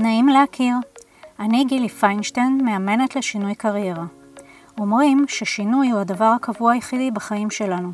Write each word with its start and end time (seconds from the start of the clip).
נעים 0.00 0.28
להכיר. 0.28 0.74
אני 1.40 1.64
גילי 1.64 1.88
פיינשטיין, 1.88 2.64
מאמנת 2.64 3.16
לשינוי 3.16 3.54
קריירה. 3.54 4.04
אומרים 4.78 5.24
ששינוי 5.28 5.90
הוא 5.90 6.00
הדבר 6.00 6.24
הקבוע 6.24 6.72
היחידי 6.72 7.10
בחיים 7.10 7.50
שלנו. 7.50 7.92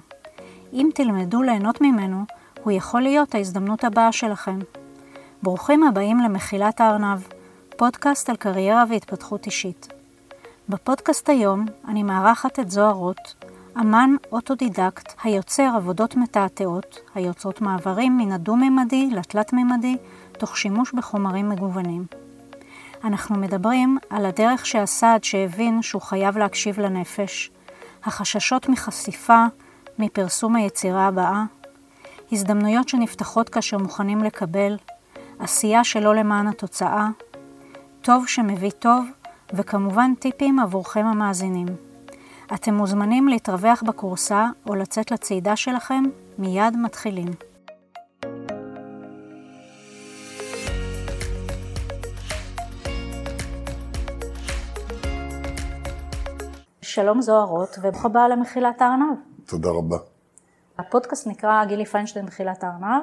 אם 0.72 0.88
תלמדו 0.94 1.42
ליהנות 1.42 1.80
ממנו, 1.80 2.24
הוא 2.62 2.72
יכול 2.72 3.00
להיות 3.00 3.34
ההזדמנות 3.34 3.84
הבאה 3.84 4.12
שלכם. 4.12 4.58
ברוכים 5.42 5.82
הבאים 5.82 6.20
למחילת 6.20 6.80
הארנב, 6.80 7.18
פודקאסט 7.76 8.30
על 8.30 8.36
קריירה 8.36 8.84
והתפתחות 8.88 9.46
אישית. 9.46 9.88
בפודקאסט 10.68 11.28
היום 11.28 11.64
אני 11.88 12.02
מארחת 12.02 12.58
את 12.58 12.70
זוהר 12.70 12.94
רוט, 12.94 13.34
אמן 13.80 14.16
אוטודידקט 14.32 15.12
היוצר 15.24 15.72
עבודות 15.76 16.16
מתעתעות, 16.16 17.00
היוצרות 17.14 17.60
מעברים 17.60 18.18
מן 18.18 18.32
הדו-ממדי 18.32 19.10
לתלת-ממדי, 19.10 19.96
תוך 20.38 20.56
שימוש 20.56 20.92
בחומרים 20.92 21.48
מגוונים. 21.48 22.06
אנחנו 23.04 23.36
מדברים 23.36 23.98
על 24.10 24.26
הדרך 24.26 24.66
שעשה 24.66 25.14
עד 25.14 25.24
שהבין 25.24 25.82
שהוא 25.82 26.02
חייב 26.02 26.38
להקשיב 26.38 26.80
לנפש, 26.80 27.50
החששות 28.04 28.68
מחשיפה, 28.68 29.44
מפרסום 29.98 30.56
היצירה 30.56 31.06
הבאה, 31.06 31.44
הזדמנויות 32.32 32.88
שנפתחות 32.88 33.48
כאשר 33.48 33.78
מוכנים 33.78 34.24
לקבל, 34.24 34.76
עשייה 35.38 35.84
שלא 35.84 36.14
למען 36.14 36.46
התוצאה, 36.46 37.08
טוב 38.02 38.26
שמביא 38.28 38.70
טוב, 38.70 39.04
וכמובן 39.52 40.12
טיפים 40.18 40.58
עבורכם 40.58 41.06
המאזינים. 41.06 41.66
אתם 42.54 42.74
מוזמנים 42.74 43.28
להתרווח 43.28 43.82
בקורסה 43.82 44.46
או 44.66 44.74
לצאת 44.74 45.10
לצעידה 45.10 45.56
שלכם, 45.56 46.04
מיד 46.38 46.76
מתחילים. 46.76 47.28
שלום 56.96 57.22
זוהר 57.22 57.44
רוט, 57.44 57.78
וברוך 57.78 58.04
הבא 58.04 58.26
למחילת 58.26 58.82
הארנב. 58.82 59.16
תודה 59.46 59.70
רבה. 59.70 59.96
הפודקאסט 60.78 61.26
נקרא 61.26 61.64
גילי 61.64 61.84
פיינשטיין 61.86 62.24
מחילת 62.24 62.64
הארנב, 62.64 63.02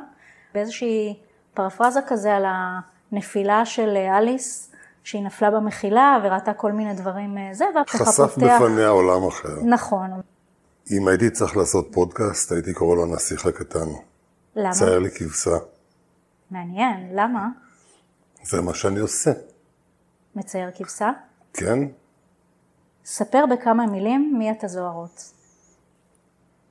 באיזושהי 0.53 1.19
פרפרזה 1.53 1.99
כזה 2.07 2.35
על 2.35 2.45
הנפילה 2.47 3.65
של 3.65 3.97
אליס, 3.97 4.71
שהיא 5.03 5.23
נפלה 5.23 5.51
במחילה 5.51 6.17
וראתה 6.23 6.53
כל 6.53 6.71
מיני 6.71 6.93
דברים 6.93 7.37
אה, 7.37 7.49
זה, 7.53 7.65
ואת 7.75 7.89
ככה 7.89 7.97
פותח... 7.97 8.09
חשף 8.09 8.37
בפניה 8.37 8.87
עולם 8.87 9.27
אחר. 9.27 9.63
נכון. 9.63 10.21
אם 10.91 11.07
הייתי 11.07 11.29
צריך 11.29 11.57
לעשות 11.57 11.89
פודקאסט, 11.91 12.51
הייתי 12.51 12.73
קורא 12.73 12.95
לו 12.95 13.03
הנסיך 13.03 13.45
הקטן. 13.45 13.87
למה? 14.55 14.71
צייר 14.71 14.99
לי 14.99 15.09
כבשה. 15.11 15.57
מעניין, 16.51 17.09
למה? 17.11 17.47
זה 18.43 18.61
מה 18.61 18.73
שאני 18.73 18.99
עושה. 18.99 19.31
מצייר 20.35 20.71
כבשה? 20.75 21.11
כן? 21.53 21.79
ספר 23.05 23.45
בכמה 23.51 23.85
מילים 23.85 24.35
מי 24.37 24.51
אתה 24.51 24.67
זוהרות. 24.67 25.31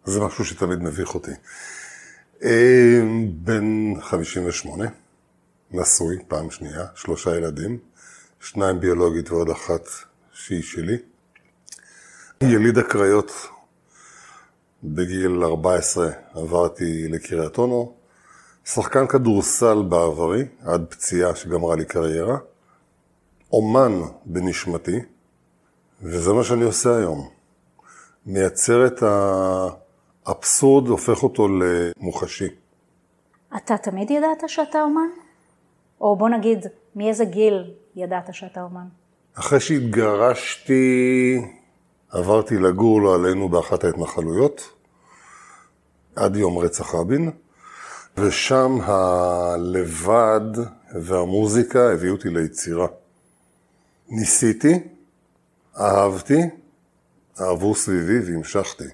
זה 0.05 0.21
משהו 0.21 0.45
שתמיד 0.45 0.79
מביך 0.79 1.15
אותי. 1.15 1.31
אה, 2.45 3.01
בן 3.33 4.01
58, 4.01 4.85
נשוי, 5.71 6.19
פעם 6.29 6.51
שנייה, 6.51 6.87
שלושה 6.95 7.37
ילדים, 7.37 7.79
שניים 8.41 8.81
ביולוגית 8.81 9.31
ועוד 9.31 9.51
אחת 9.51 9.83
שהיא 10.33 10.63
שלי. 10.63 10.99
יליד 12.41 12.79
הקריות, 12.79 13.33
בגיל 14.85 15.45
14 15.45 16.11
עברתי 16.35 17.09
לקריית 17.09 17.59
אונו, 17.59 17.95
שחקן 18.65 19.07
כדורסל 19.07 19.83
בעברי, 19.89 20.45
עד 20.65 20.85
פציעה 20.91 21.37
שגמרה 21.37 21.77
לי 21.77 21.85
קריירה, 21.85 22.39
אומן 23.53 23.93
בנשמתי, 24.25 25.01
וזה 26.03 26.33
מה 26.33 26.45
שאני 26.45 26.65
עושה 26.65 26.97
היום. 26.97 27.29
מייצר 28.27 28.87
את 28.87 29.03
האבסורד, 30.27 30.89
הופך 30.89 31.23
אותו 31.23 31.49
למוחשי. 31.49 32.49
אתה 33.57 33.79
תמיד 33.79 34.11
ידעת 34.11 34.43
שאתה 34.47 34.83
אומן? 34.83 35.09
או 36.01 36.17
בוא 36.17 36.29
נגיד, 36.29 36.67
מאיזה 36.97 37.25
גיל 37.25 37.75
ידעת 37.97 38.35
שאתה 38.35 38.63
אומן? 38.63 38.87
אחרי 39.35 39.61
שהתגרשתי, 39.61 41.41
עברתי 42.11 42.59
לגור, 42.59 43.03
לא 43.03 43.15
עלינו, 43.15 43.49
באחת 43.49 43.85
ההתנחלויות, 43.85 44.73
עד 46.17 46.37
יום 46.37 46.59
רצח 46.59 46.95
רבין, 46.95 47.31
ושם 48.17 48.79
הלבד 48.83 50.41
והמוזיקה 51.03 51.93
הביאו 51.93 52.15
אותי 52.15 52.29
ליצירה. 52.29 52.87
ניסיתי, 54.09 54.89
אהבתי, 55.81 56.41
אהבו 57.41 57.75
סביבי 57.75 58.33
והמשכתי. 58.33 58.85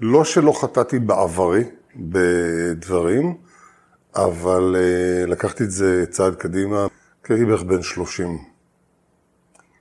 לא 0.00 0.24
שלא 0.24 0.52
חטאתי 0.52 0.98
בעברי 0.98 1.64
בדברים, 1.96 3.36
אבל 4.16 4.76
uh, 4.76 5.30
לקחתי 5.30 5.64
את 5.64 5.70
זה 5.70 6.04
צעד 6.10 6.34
קדימה, 6.34 6.86
כי 7.24 7.32
הייתי 7.32 7.46
בערך 7.46 7.62
בן 7.62 7.82
30. 7.82 8.38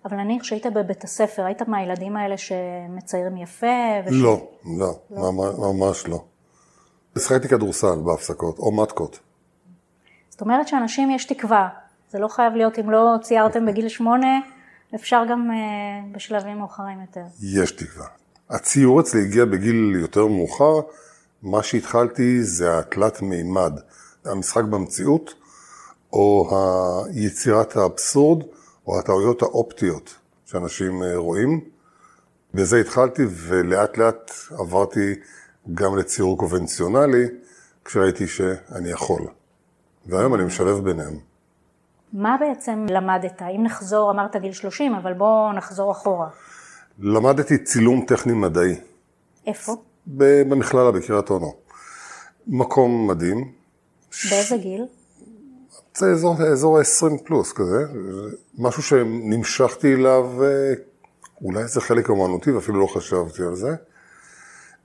אבל 0.05 0.17
נניח 0.17 0.43
שהיית 0.43 0.65
בבית 0.65 1.03
הספר, 1.03 1.45
היית 1.45 1.61
מהילדים 1.61 2.17
האלה 2.17 2.35
שמציירים 2.37 3.37
יפה? 3.37 3.67
וש... 4.05 4.13
לא, 4.13 4.47
לא, 4.79 4.99
לא. 5.11 5.31
ממש 5.73 6.07
לא. 6.07 6.23
שחקתי 7.17 7.47
כדורסל 7.47 7.99
בהפסקות, 8.05 8.59
או 8.59 8.71
מתקות. 8.71 9.19
זאת 10.29 10.41
אומרת 10.41 10.67
שאנשים 10.67 11.11
יש 11.11 11.25
תקווה. 11.25 11.69
זה 12.09 12.19
לא 12.19 12.27
חייב 12.27 12.53
להיות, 12.53 12.79
אם 12.79 12.89
לא 12.89 13.15
ציירתם 13.21 13.65
בגיל 13.65 13.89
שמונה, 13.89 14.39
אפשר 14.95 15.23
גם 15.29 15.49
uh, 15.51 16.15
בשלבים 16.15 16.57
מאוחרים 16.57 17.01
יותר. 17.01 17.23
יש 17.41 17.71
תקווה. 17.71 18.07
הציור 18.49 18.99
אצלי 18.99 19.21
הגיע 19.21 19.45
בגיל 19.45 19.95
יותר 19.95 20.27
מאוחר, 20.27 20.73
מה 21.43 21.63
שהתחלתי 21.63 22.43
זה 22.43 22.79
התלת 22.79 23.21
מימד. 23.21 23.73
המשחק 24.25 24.63
במציאות, 24.63 25.33
או 26.13 26.49
יצירת 27.13 27.75
האבסורד, 27.75 28.43
או 28.87 28.99
הטעויות 28.99 29.41
האופטיות 29.41 30.15
שאנשים 30.45 31.03
אה, 31.03 31.15
רואים. 31.15 31.61
בזה 32.53 32.79
התחלתי, 32.79 33.21
ולאט 33.29 33.97
לאט 33.97 34.31
עברתי 34.59 35.15
גם 35.73 35.97
לציור 35.97 36.37
קונבנציונלי, 36.37 37.25
כשראיתי 37.85 38.27
שאני 38.27 38.89
יכול. 38.89 39.21
והיום 40.05 40.35
אני 40.35 40.43
משלב 40.43 40.83
ביניהם. 40.83 41.28
מה 42.13 42.37
בעצם 42.39 42.85
למדת? 42.89 43.41
אם 43.41 43.63
נחזור, 43.63 44.11
אמרת 44.11 44.35
גיל 44.35 44.51
30, 44.53 44.95
אבל 44.95 45.13
בואו 45.13 45.53
נחזור 45.53 45.91
אחורה. 45.91 46.27
למדתי 46.99 47.57
צילום 47.57 48.05
טכני 48.07 48.33
מדעי. 48.33 48.75
איפה? 49.47 49.75
במכללה 50.07 50.91
בקריית 50.91 51.29
אונו. 51.29 51.53
מקום 52.47 53.07
מדהים, 53.07 53.51
באיזה 54.29 54.57
גיל? 54.57 54.85
זה 55.95 56.11
אזור, 56.11 56.43
אזור 56.43 56.77
ה-20 56.77 57.23
פלוס 57.25 57.53
כזה, 57.53 57.83
משהו 58.57 58.83
שנמשכתי 58.83 59.93
אליו, 59.93 60.43
אה, 60.43 60.73
אולי 61.41 61.67
זה 61.67 61.81
חלק 61.81 62.09
אמנותי 62.09 62.51
ואפילו 62.51 62.79
לא 62.79 62.87
חשבתי 62.87 63.43
על 63.43 63.55
זה. 63.55 63.75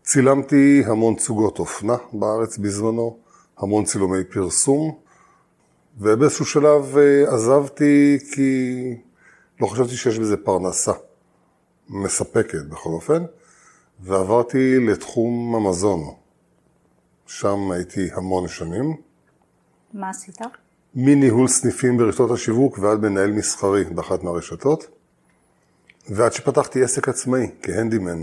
צילמתי 0.02 0.82
המון 0.86 1.14
צוגות 1.16 1.58
אופנה 1.58 1.96
בארץ 2.12 2.58
בזמנו, 2.58 3.16
המון 3.58 3.84
צילומי 3.84 4.24
פרסום, 4.24 4.98
ובאיזשהו 5.98 6.44
שלב 6.44 6.96
אה, 6.98 7.34
עזבתי 7.34 8.18
כי 8.34 8.50
לא 9.60 9.66
חשבתי 9.66 9.96
שיש 9.96 10.18
בזה 10.18 10.36
פרנסה 10.36 10.92
מספקת 11.88 12.64
בכל 12.68 12.90
אופן, 12.90 13.24
ועברתי 14.00 14.78
לתחום 14.80 15.54
המזון. 15.54 16.00
שם 17.26 17.70
הייתי 17.70 18.08
המון 18.14 18.48
שנים. 18.48 18.96
מה 19.92 20.10
עשית? 20.10 20.38
מניהול 20.94 21.48
סניפים 21.48 21.96
ברשתות 21.96 22.30
השיווק 22.30 22.78
ועד 22.78 22.98
מנהל 22.98 23.32
מסחרי 23.32 23.84
באחת 23.84 24.22
מהרשתות, 24.22 24.86
ועד 26.10 26.32
שפתחתי 26.32 26.84
עסק 26.84 27.08
עצמאי 27.08 27.50
כהנדימן. 27.62 28.22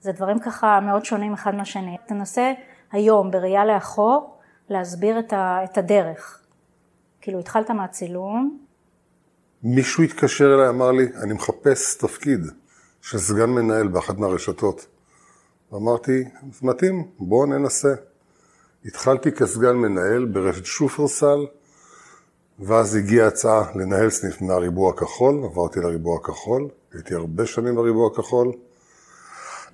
זה 0.00 0.12
דברים 0.12 0.38
ככה 0.38 0.80
מאוד 0.80 1.04
שונים 1.04 1.32
אחד 1.32 1.54
מהשני. 1.54 1.96
תנסה 2.06 2.52
היום, 2.92 3.30
בראייה 3.30 3.64
לאחור, 3.64 4.38
להסביר 4.68 5.18
את, 5.18 5.78
הדרך. 5.78 6.43
כאילו, 7.24 7.38
התחלת 7.38 7.70
מהצילום. 7.70 8.58
מישהו 9.62 10.02
התקשר 10.04 10.54
אליי, 10.54 10.68
אמר 10.68 10.90
לי, 10.90 11.06
אני 11.22 11.32
מחפש 11.32 11.96
תפקיד 11.96 12.40
של 13.00 13.18
סגן 13.18 13.50
מנהל 13.50 13.88
באחת 13.88 14.18
מהרשתות. 14.18 14.86
אמרתי, 15.74 16.24
מתאים, 16.62 17.08
בואו 17.18 17.46
ננסה. 17.46 17.94
התחלתי 18.84 19.32
כסגן 19.32 19.76
מנהל 19.76 20.24
ברשת 20.24 20.64
שופרסל, 20.64 21.46
ואז 22.58 22.94
הגיעה 22.94 23.28
הצעה 23.28 23.70
לנהל 23.74 24.10
סניף 24.10 24.42
מהריבוע 24.42 24.90
הכחול, 24.90 25.44
עברתי 25.44 25.80
לריבוע 25.80 26.16
הכחול, 26.16 26.68
הייתי 26.92 27.14
הרבה 27.14 27.46
שנים 27.46 27.74
בריבוע 27.74 28.10
הכחול. 28.12 28.52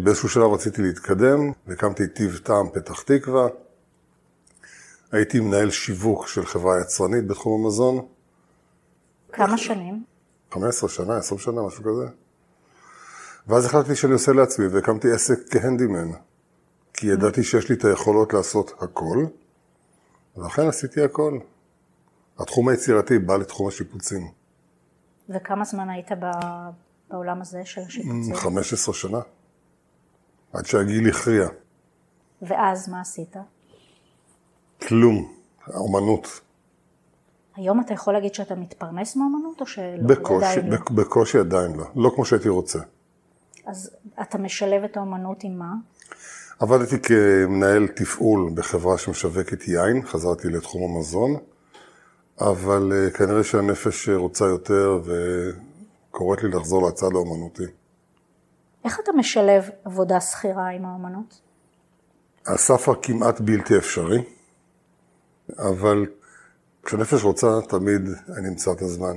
באיזשהו 0.00 0.28
שלב 0.28 0.52
רציתי 0.52 0.82
להתקדם, 0.82 1.52
והקמתי 1.66 2.06
טיב 2.06 2.40
טעם 2.44 2.68
פתח 2.74 3.02
תקווה. 3.02 3.48
הייתי 5.12 5.40
מנהל 5.40 5.70
שיווק 5.70 6.28
של 6.28 6.46
חברה 6.46 6.80
יצרנית 6.80 7.26
בתחום 7.26 7.64
המזון, 7.64 8.06
כמה 9.32 9.58
שנים? 9.58 10.04
15 10.50 10.88
שנה, 10.88 11.16
20 11.16 11.38
שנה, 11.38 11.62
משהו 11.66 11.84
כזה. 11.84 12.06
ואז 13.46 13.66
החלטתי 13.66 13.96
שאני 13.96 14.12
עושה 14.12 14.32
לעצמי, 14.32 14.66
והקמתי 14.66 15.12
עסק 15.12 15.38
כהנדימן. 15.50 16.08
כי 16.94 17.06
ידעתי 17.06 17.42
שיש 17.42 17.68
לי 17.68 17.76
את 17.76 17.84
היכולות 17.84 18.32
לעשות 18.32 18.82
הכל, 18.82 19.24
ולכן 20.36 20.68
עשיתי 20.68 21.02
הכל. 21.02 21.38
התחום 22.38 22.68
היצירתי 22.68 23.18
בא 23.18 23.36
לתחום 23.36 23.68
השיפוצים. 23.68 24.30
וכמה 25.28 25.64
זמן 25.64 25.90
היית 25.90 26.08
בעולם 27.10 27.40
הזה 27.40 27.60
של 27.64 27.80
השיפוצים? 27.80 28.34
15 28.34 28.94
שנה. 28.94 29.20
עד 30.52 30.66
שהגיל 30.66 31.08
הכריע. 31.08 31.48
ואז 32.42 32.88
מה 32.88 33.00
עשית? 33.00 33.36
כלום. 34.88 35.32
האומנות. 35.66 36.40
היום 37.56 37.80
אתה 37.80 37.94
יכול 37.94 38.12
להגיד 38.12 38.34
שאתה 38.34 38.54
מתפרנס 38.54 39.16
מאומנות, 39.16 39.60
או 39.60 39.66
שלא? 39.66 40.06
בקושי, 40.06 40.60
לא? 40.62 40.76
בקושי 40.90 41.38
עדיין 41.38 41.72
לא. 41.76 41.84
לא 41.96 42.10
כמו 42.14 42.24
שהייתי 42.24 42.48
רוצה. 42.48 42.78
אז 43.66 43.90
אתה 44.22 44.38
משלב 44.38 44.84
את 44.84 44.96
האומנות 44.96 45.44
עם 45.44 45.58
מה? 45.58 45.72
עבדתי 46.58 46.96
כמנהל 46.98 47.86
תפעול 47.86 48.50
בחברה 48.54 48.98
שמשווקת 48.98 49.68
יין, 49.68 50.02
חזרתי 50.06 50.48
לתחום 50.48 50.96
המזון, 50.96 51.36
אבל 52.40 52.92
אה, 52.92 53.10
כנראה 53.10 53.44
שהנפש 53.44 54.08
רוצה 54.08 54.44
יותר 54.44 55.00
וקוראת 55.04 56.42
לי 56.42 56.48
לחזור 56.48 56.88
לצד 56.88 57.08
האומנותי. 57.14 57.62
איך 58.84 59.00
אתה 59.00 59.12
משלב 59.12 59.68
עבודה 59.84 60.20
שכירה 60.20 60.68
עם 60.68 60.84
האומנות? 60.84 61.40
הסף 62.46 62.88
הכמעט 62.88 63.40
בלתי 63.40 63.76
אפשרי, 63.78 64.22
אבל 65.58 66.06
כשנפש 66.84 67.22
רוצה, 67.22 67.60
תמיד 67.68 68.08
אני 68.36 68.48
אמצא 68.48 68.72
את 68.72 68.82
הזמן. 68.82 69.16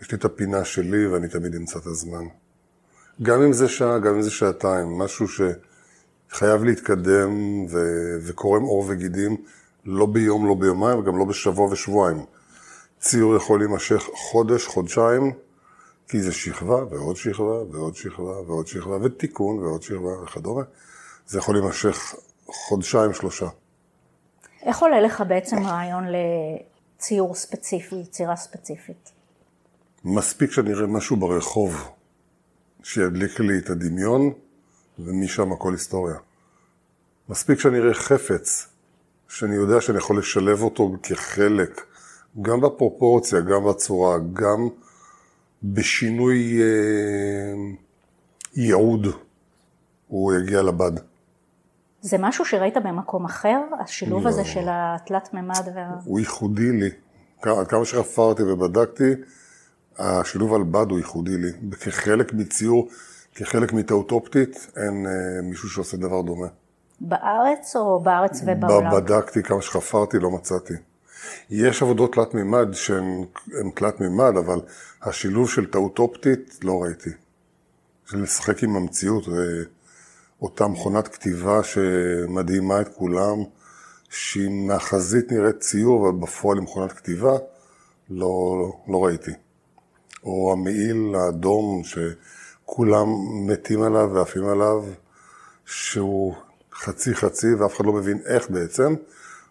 יש 0.00 0.10
לי 0.12 0.18
את 0.18 0.24
הפינה 0.24 0.64
שלי 0.64 1.06
ואני 1.06 1.28
תמיד 1.28 1.54
אמצא 1.54 1.78
את 1.78 1.86
הזמן. 1.86 2.24
גם 3.22 3.42
אם 3.42 3.52
זה 3.52 3.68
שעה, 3.68 3.98
גם 3.98 4.14
אם 4.14 4.22
זה 4.22 4.30
שעתיים, 4.30 4.98
משהו 4.98 5.26
שחייב 5.28 6.64
להתקדם 6.64 7.64
ו- 7.64 8.16
וקורם 8.22 8.62
עור 8.62 8.84
וגידים, 8.88 9.36
לא 9.84 10.06
ביום, 10.06 10.48
לא 10.48 10.54
ביומיים, 10.54 10.98
וגם 10.98 11.18
לא 11.18 11.24
בשבוע 11.24 11.72
ושבועיים. 11.72 12.24
ציור 13.00 13.36
יכול 13.36 13.58
להימשך 13.58 14.08
חודש, 14.14 14.66
חודשיים, 14.66 15.32
כי 16.08 16.22
זה 16.22 16.32
שכבה 16.32 16.84
ועוד 16.90 17.16
שכבה 17.16 17.62
ועוד 17.62 17.96
שכבה 17.96 18.40
ועוד 18.40 18.66
שכבה 18.66 18.96
ותיקון 19.02 19.58
ועוד 19.58 19.82
שכבה 19.82 20.22
וכדומה. 20.22 20.62
זה 21.26 21.38
יכול 21.38 21.54
להימשך 21.54 22.14
חודשיים, 22.46 23.12
שלושה. 23.12 23.48
איך 24.62 24.78
עולה 24.78 25.00
לך 25.00 25.22
בעצם 25.28 25.56
רעיון 25.66 26.04
לציור 26.08 27.34
ספציפי, 27.34 27.96
יצירה 27.96 28.36
ספציפית? 28.36 29.12
מספיק 30.04 30.50
שאני 30.50 30.72
אראה 30.72 30.86
משהו 30.86 31.16
ברחוב 31.16 31.88
שידליק 32.82 33.40
לי 33.40 33.58
את 33.58 33.70
הדמיון, 33.70 34.32
ומשם 34.98 35.52
הכל 35.52 35.72
היסטוריה. 35.72 36.16
מספיק 37.28 37.58
שאני 37.58 37.78
אראה 37.78 37.94
חפץ, 37.94 38.68
שאני 39.28 39.54
יודע 39.54 39.80
שאני 39.80 39.98
יכול 39.98 40.18
לשלב 40.18 40.62
אותו 40.62 40.92
כחלק, 41.02 41.80
גם 42.42 42.60
בפרופורציה, 42.60 43.40
גם 43.40 43.64
בצורה, 43.64 44.18
גם 44.32 44.68
בשינוי 45.62 46.62
אה, 46.62 47.54
ייעוד, 48.56 49.06
הוא 50.08 50.34
יגיע 50.34 50.62
לבד. 50.62 51.11
זה 52.02 52.16
משהו 52.18 52.44
שראית 52.44 52.76
במקום 52.76 53.24
אחר? 53.24 53.60
השילוב 53.80 54.24
לא. 54.24 54.28
הזה 54.28 54.44
של 54.44 54.64
התלת 54.68 55.34
מימד 55.34 55.68
וה... 55.74 55.90
הוא 56.04 56.20
ייחודי 56.20 56.72
לי. 56.72 56.90
עד 57.42 57.66
כמה 57.66 57.84
שחפרתי 57.84 58.42
ובדקתי, 58.42 59.14
השילוב 59.98 60.54
על 60.54 60.62
בד 60.62 60.90
הוא 60.90 60.98
ייחודי 60.98 61.36
לי. 61.36 61.76
כחלק 61.80 62.34
מציור, 62.34 62.88
כחלק 63.34 63.72
מטעות 63.72 64.12
אופטית, 64.12 64.68
אין 64.76 65.06
אה, 65.06 65.42
מישהו 65.42 65.68
שעושה 65.68 65.96
דבר 65.96 66.22
דומה. 66.22 66.46
בארץ 67.00 67.76
או 67.76 68.00
בארץ 68.00 68.42
ובעולם? 68.46 68.90
בדקתי, 68.96 69.42
כמה 69.42 69.62
שחפרתי, 69.62 70.18
לא 70.18 70.30
מצאתי. 70.30 70.74
יש 71.50 71.82
עבודות 71.82 72.14
תלת 72.14 72.34
מימד 72.34 72.68
שהן 72.72 73.24
תלת 73.74 74.00
מימד, 74.00 74.32
אבל 74.38 74.60
השילוב 75.02 75.50
של 75.50 75.70
טעות 75.70 75.98
אופטית 75.98 76.58
לא 76.64 76.82
ראיתי. 76.82 77.10
של 78.06 78.22
לשחק 78.22 78.62
עם 78.62 78.76
המציאות. 78.76 79.28
ו... 79.28 79.32
אותה 80.42 80.66
מכונת 80.66 81.08
כתיבה 81.08 81.62
שמדהימה 81.62 82.80
את 82.80 82.88
כולם, 82.88 83.38
שהיא 84.08 84.66
מהחזית 84.66 85.32
נראית 85.32 85.60
ציור, 85.60 86.08
אבל 86.08 86.18
בפועל 86.18 86.58
היא 86.58 86.64
מכונת 86.64 86.92
כתיבה, 86.92 87.32
לא, 88.10 88.56
לא, 88.58 88.72
לא 88.88 89.04
ראיתי. 89.04 89.30
או 90.24 90.52
המעיל 90.52 91.14
האדום 91.14 91.82
שכולם 91.84 93.06
מתים 93.46 93.82
עליו 93.82 94.10
ועפים 94.12 94.48
עליו, 94.48 94.84
שהוא 95.66 96.34
חצי 96.72 97.14
חצי 97.14 97.54
ואף 97.54 97.76
אחד 97.76 97.86
לא 97.86 97.92
מבין 97.92 98.18
איך 98.26 98.50
בעצם. 98.50 98.94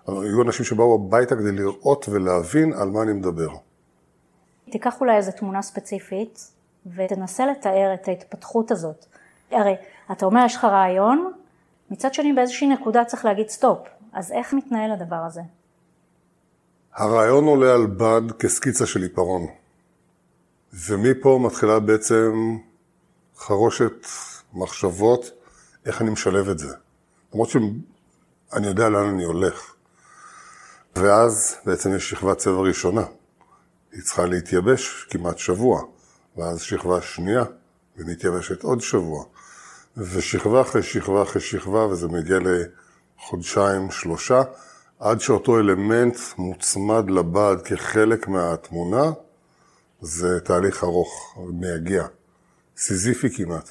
היו 0.07 0.41
אנשים 0.41 0.65
שבאו 0.65 0.95
הביתה 0.95 1.35
כדי 1.35 1.51
לראות 1.51 2.09
ולהבין 2.09 2.73
על 2.73 2.89
מה 2.89 3.01
אני 3.01 3.13
מדבר. 3.13 3.49
תיקח 4.71 5.01
אולי 5.01 5.17
איזו 5.17 5.31
תמונה 5.31 5.61
ספציפית 5.61 6.51
ותנסה 6.95 7.45
לתאר 7.45 7.93
את 7.93 8.07
ההתפתחות 8.07 8.71
הזאת. 8.71 9.05
הרי 9.51 9.75
אתה 10.11 10.25
אומר 10.25 10.45
יש 10.45 10.55
לך 10.55 10.63
רעיון, 10.63 11.31
מצד 11.91 12.13
שני 12.13 12.33
באיזושהי 12.33 12.67
נקודה 12.67 13.05
צריך 13.05 13.25
להגיד 13.25 13.49
סטופ, 13.49 13.79
אז 14.13 14.31
איך 14.31 14.53
מתנהל 14.53 14.91
הדבר 14.91 15.15
הזה? 15.15 15.41
הרעיון 16.93 17.45
עולה 17.45 17.73
על 17.73 17.85
בד 17.85 18.31
כסקיצה 18.39 18.85
של 18.85 19.01
עיפרון, 19.01 19.47
ומפה 20.73 21.39
מתחילה 21.43 21.79
בעצם 21.79 22.57
חרושת 23.37 24.05
מחשבות 24.53 25.31
איך 25.85 26.01
אני 26.01 26.09
משלב 26.09 26.49
את 26.49 26.59
זה. 26.59 26.75
למרות 27.33 27.49
שאני 27.49 28.67
יודע 28.67 28.89
לאן 28.89 29.09
אני 29.09 29.23
הולך. 29.23 29.73
ואז 30.95 31.55
בעצם 31.65 31.95
יש 31.95 32.09
שכבת 32.09 32.37
צבע 32.37 32.61
ראשונה. 32.61 33.03
היא 33.91 34.01
צריכה 34.03 34.25
להתייבש 34.25 35.07
כמעט 35.09 35.37
שבוע, 35.37 35.81
ואז 36.37 36.61
שכבה 36.61 37.01
שנייה, 37.01 37.43
ומתייבשת 37.97 38.63
עוד 38.63 38.81
שבוע. 38.81 39.23
ושכבה 39.97 40.61
אחרי 40.61 40.83
שכבה 40.83 41.21
אחרי 41.21 41.41
שכבה, 41.41 41.85
וזה 41.85 42.07
מגיע 42.07 42.37
לחודשיים, 43.17 43.91
שלושה, 43.91 44.41
עד 44.99 45.19
שאותו 45.19 45.57
אלמנט 45.59 46.17
מוצמד 46.37 47.09
לבד 47.09 47.55
כחלק 47.65 48.27
מהתמונה, 48.27 49.11
זה 50.01 50.39
תהליך 50.39 50.83
ארוך, 50.83 51.37
מייגע, 51.53 52.05
סיזיפי 52.77 53.29
כמעט. 53.29 53.69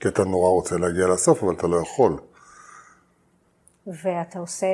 כי 0.00 0.08
אתה 0.08 0.24
נורא 0.24 0.48
רוצה 0.48 0.78
להגיע 0.78 1.08
לסוף, 1.08 1.42
אבל 1.42 1.54
אתה 1.54 1.66
לא 1.66 1.76
יכול. 1.76 2.16
ואתה 3.86 4.38
עושה 4.38 4.66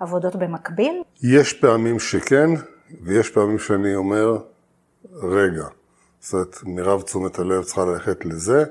עבודות 0.00 0.36
במקביל? 0.36 1.02
יש 1.22 1.52
פעמים 1.52 1.98
שכן, 1.98 2.50
ויש 3.02 3.30
פעמים 3.30 3.58
שאני 3.58 3.94
אומר, 3.94 4.38
רגע, 5.12 5.66
זאת 6.20 6.32
אומרת, 6.32 6.56
מרב 6.64 7.02
תשומת 7.02 7.38
הלב 7.38 7.64
צריכה 7.64 7.84
ללכת 7.84 8.24
לזה, 8.24 8.64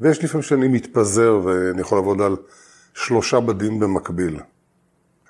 ויש 0.00 0.24
לפעמים 0.24 0.42
שאני 0.42 0.68
מתפזר 0.68 1.40
ואני 1.44 1.80
יכול 1.80 1.98
לעבוד 1.98 2.20
על 2.20 2.36
שלושה 2.94 3.40
בדים 3.40 3.80
במקביל. 3.80 4.40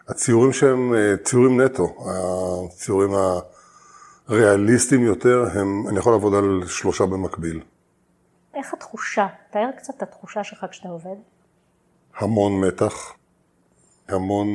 הציורים 0.09 0.53
שהם 0.53 0.95
אה, 0.95 1.17
ציורים 1.25 1.61
נטו, 1.61 1.97
הציורים 2.69 3.11
הריאליסטיים 4.29 5.03
יותר, 5.03 5.47
הם, 5.55 5.89
אני 5.89 5.99
יכול 5.99 6.13
לעבוד 6.13 6.35
על 6.35 6.67
שלושה 6.67 7.07
במקביל. 7.07 7.61
איך 8.55 8.75
התחושה? 8.75 9.27
תאר 9.51 9.71
קצת 9.77 9.95
את 9.97 10.03
התחושה 10.03 10.45
שלך 10.45 10.67
כשאתה 10.71 10.89
עובד. 10.89 11.17
המון 12.19 12.61
מתח, 12.61 13.13
המון 14.09 14.49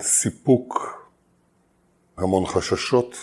סיפוק, 0.00 1.02
המון 2.16 2.46
חששות, 2.46 3.16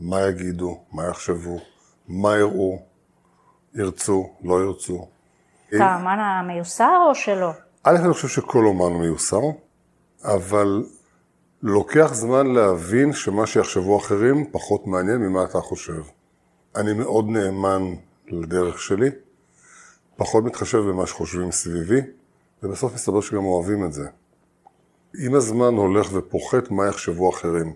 מה 0.00 0.22
יגידו, 0.28 0.80
מה 0.92 1.06
יחשבו, 1.06 1.60
מה 2.08 2.36
יראו, 2.36 2.82
ירצו, 3.74 4.34
לא 4.42 4.62
ירצו. 4.64 5.08
אתה 5.76 5.84
האמן 5.84 6.18
המיוסר 6.18 6.98
או 7.08 7.14
שלא? 7.14 7.50
א', 7.84 7.96
אני 8.04 8.12
חושב 8.12 8.28
שכל 8.28 8.64
אומן 8.64 9.00
מיוסר, 9.00 9.40
אבל 10.24 10.84
לוקח 11.62 12.10
זמן 12.12 12.46
להבין 12.46 13.12
שמה 13.12 13.46
שיחשבו 13.46 13.98
אחרים 13.98 14.50
פחות 14.50 14.86
מעניין 14.86 15.16
ממה 15.16 15.44
אתה 15.44 15.60
חושב. 15.60 16.02
אני 16.76 16.92
מאוד 16.92 17.28
נאמן 17.28 17.82
לדרך 18.28 18.78
שלי, 18.78 19.10
פחות 20.16 20.44
מתחשב 20.44 20.78
במה 20.78 21.06
שחושבים 21.06 21.52
סביבי, 21.52 22.00
ובסוף 22.62 22.94
מסתבר 22.94 23.20
שגם 23.20 23.44
אוהבים 23.44 23.84
את 23.84 23.92
זה. 23.92 24.08
עם 25.24 25.34
הזמן 25.34 25.74
הולך 25.74 26.08
ופוחת 26.12 26.70
מה 26.70 26.86
יחשבו 26.86 27.30
אחרים. 27.30 27.74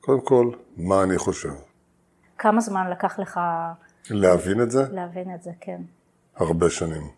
קודם 0.00 0.20
כל, 0.20 0.50
מה 0.76 1.02
אני 1.02 1.18
חושב. 1.18 1.52
כמה 2.38 2.60
זמן 2.60 2.90
לקח 2.90 3.18
לך... 3.18 3.40
להבין 4.10 4.62
את 4.62 4.70
זה? 4.70 4.82
להבין 4.92 5.34
את 5.34 5.42
זה, 5.42 5.50
כן. 5.60 5.80
הרבה 6.36 6.70
שנים. 6.70 7.15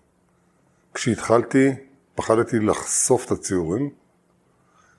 כשהתחלתי, 0.95 1.75
פחדתי 2.15 2.59
לחשוף 2.59 3.27
את 3.27 3.31
הציורים. 3.31 3.91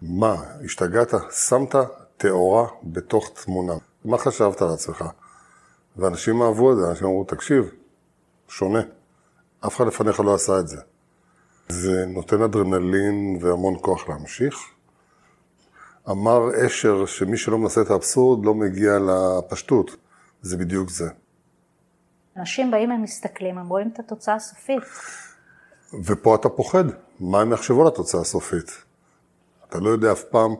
מה, 0.02 0.36
השתגעת? 0.66 1.14
שמת 1.32 1.76
תאורה 2.18 2.68
בתוך 2.84 3.32
תמונה. 3.44 3.74
מה 4.06 4.18
חשבת 4.18 4.62
על 4.62 4.70
עצמך? 4.74 5.06
ואנשים 5.98 6.42
אהבו 6.42 6.72
את 6.72 6.78
זה, 6.78 6.90
אנשים 6.90 7.08
אמרו, 7.08 7.24
תקשיב, 7.24 7.70
שונה. 8.48 8.82
אף 9.68 9.76
אחד 9.76 9.88
לפניך 9.88 10.20
לא 10.20 10.36
עשה 10.36 10.60
את 10.60 10.68
זה. 10.68 10.78
זה 11.70 12.06
נותן 12.06 12.42
אדרנלין 12.42 13.38
והמון 13.42 13.76
כוח 13.82 14.10
להמשיך. 14.10 14.56
אמר 16.10 16.66
אשר 16.66 17.06
שמי 17.06 17.38
שלא 17.38 17.58
מנסה 17.58 17.82
את 17.82 17.90
האבסורד 17.90 18.46
לא 18.46 18.54
מגיע 18.54 18.92
לפשטות. 19.00 19.96
זה 20.42 20.58
בדיוק 20.58 20.90
זה. 20.90 21.10
אנשים 22.38 22.72
באים, 22.72 22.92
הם 22.92 23.04
מסתכלים, 23.04 23.58
הם 23.58 23.70
רואים 23.70 23.90
את 23.94 24.00
התוצאה 24.00 24.36
הסופית. 24.36 24.84
ופה 26.04 26.36
אתה 26.36 26.50
פוחד, 26.50 26.84
מה 27.20 27.42
הם 27.42 27.54
יחשבו 27.54 27.82
על 27.82 27.88
התוצאה 27.88 28.22
הסופית. 28.22 28.72
אתה 29.70 29.80
לא 29.80 29.90
יודע 29.90 30.12
אף 30.12 30.24
פעם 30.24 30.56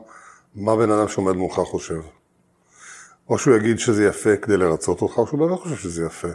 מה 0.54 0.76
בן 0.76 0.90
אדם 0.90 1.08
שעומד 1.08 1.32
מולך 1.32 1.54
חושב. 1.54 2.00
או 3.28 3.38
שהוא 3.38 3.56
יגיד 3.56 3.78
שזה 3.78 4.04
יפה 4.04 4.36
כדי 4.36 4.56
לרצות 4.56 5.02
אותך, 5.02 5.18
או 5.18 5.26
שהוא 5.26 5.40
באמת 5.40 5.58
חושב 5.58 5.76
שזה 5.76 6.04
יפה. 6.04 6.28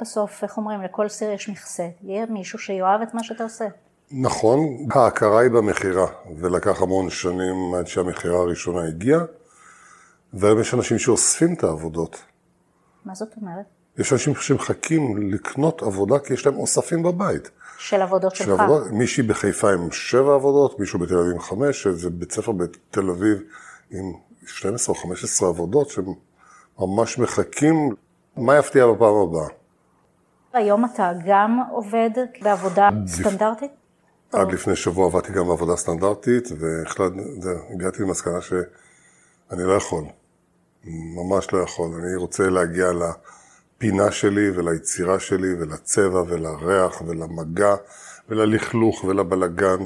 בסוף, 0.00 0.42
איך 0.42 0.56
אומרים, 0.56 0.82
לכל 0.82 1.08
סיר 1.08 1.30
יש 1.30 1.48
מכסה. 1.48 1.88
יהיה 2.02 2.26
מישהו 2.26 2.58
שיאהב 2.58 3.00
את 3.02 3.14
מה 3.14 3.24
שאתה 3.24 3.44
עושה. 3.44 3.64
נכון, 4.10 4.58
ההכרה 4.94 5.40
היא 5.40 5.50
במכירה, 5.50 6.06
ולקח 6.36 6.82
המון 6.82 7.10
שנים 7.10 7.74
עד 7.78 7.86
שהמכירה 7.86 8.38
הראשונה 8.38 8.84
הגיעה, 8.84 9.20
והיום 10.32 10.60
יש 10.60 10.74
אנשים 10.74 10.98
שאוספים 10.98 11.54
את 11.54 11.64
העבודות. 11.64 12.22
מה 13.04 13.14
זאת 13.14 13.36
אומרת? 13.36 13.66
יש 13.98 14.12
אנשים 14.12 14.34
שמחכים 14.34 15.32
לקנות 15.32 15.82
עבודה 15.82 16.18
כי 16.18 16.34
יש 16.34 16.46
להם 16.46 16.56
אוספים 16.56 17.02
בבית. 17.02 17.50
של 17.78 18.02
עבודות 18.02 18.36
של 18.36 18.44
שלך. 18.44 18.60
עבודות, 18.60 18.92
מישהי 18.92 19.22
בחיפה 19.22 19.72
עם 19.72 19.90
שבע 19.92 20.34
עבודות, 20.34 20.80
מישהו 20.80 20.98
בתל 20.98 21.18
אביב 21.18 21.32
עם 21.32 21.40
חמש, 21.40 21.86
זה 21.86 22.10
בית 22.10 22.32
ספר 22.32 22.52
בתל 22.52 23.10
אביב 23.10 23.38
עם 23.90 24.12
12 24.46 24.94
או 24.94 25.00
15 25.00 25.48
עבודות 25.48 25.90
שממש 25.90 27.18
מחכים, 27.18 27.94
מה 28.36 28.56
יפתיע 28.56 28.86
בפעם 28.86 29.14
הבאה. 29.14 29.48
היום 30.52 30.84
אתה 30.84 31.12
גם 31.26 31.60
עובד 31.70 32.10
בעבודה 32.42 32.88
סטנדרטית? 33.06 33.70
עד 34.32 34.52
לפני 34.52 34.76
שבוע 34.76 35.06
עבדתי 35.06 35.32
גם 35.32 35.48
בעבודה 35.48 35.76
סטנדרטית, 35.76 36.48
והגעתי 36.60 38.02
למסקנה 38.02 38.40
שאני 38.40 39.62
לא 39.64 39.72
יכול, 39.72 40.04
ממש 40.84 41.52
לא 41.52 41.58
יכול. 41.58 41.90
אני 41.94 42.16
רוצה 42.16 42.50
להגיע 42.50 42.92
לפינה 43.78 44.12
שלי 44.12 44.50
וליצירה 44.50 45.20
שלי 45.20 45.54
ולצבע 45.60 46.22
ולריח 46.26 47.02
ולמגע 47.02 47.74
וללכלוך 48.28 49.04
ולבלגן 49.04 49.78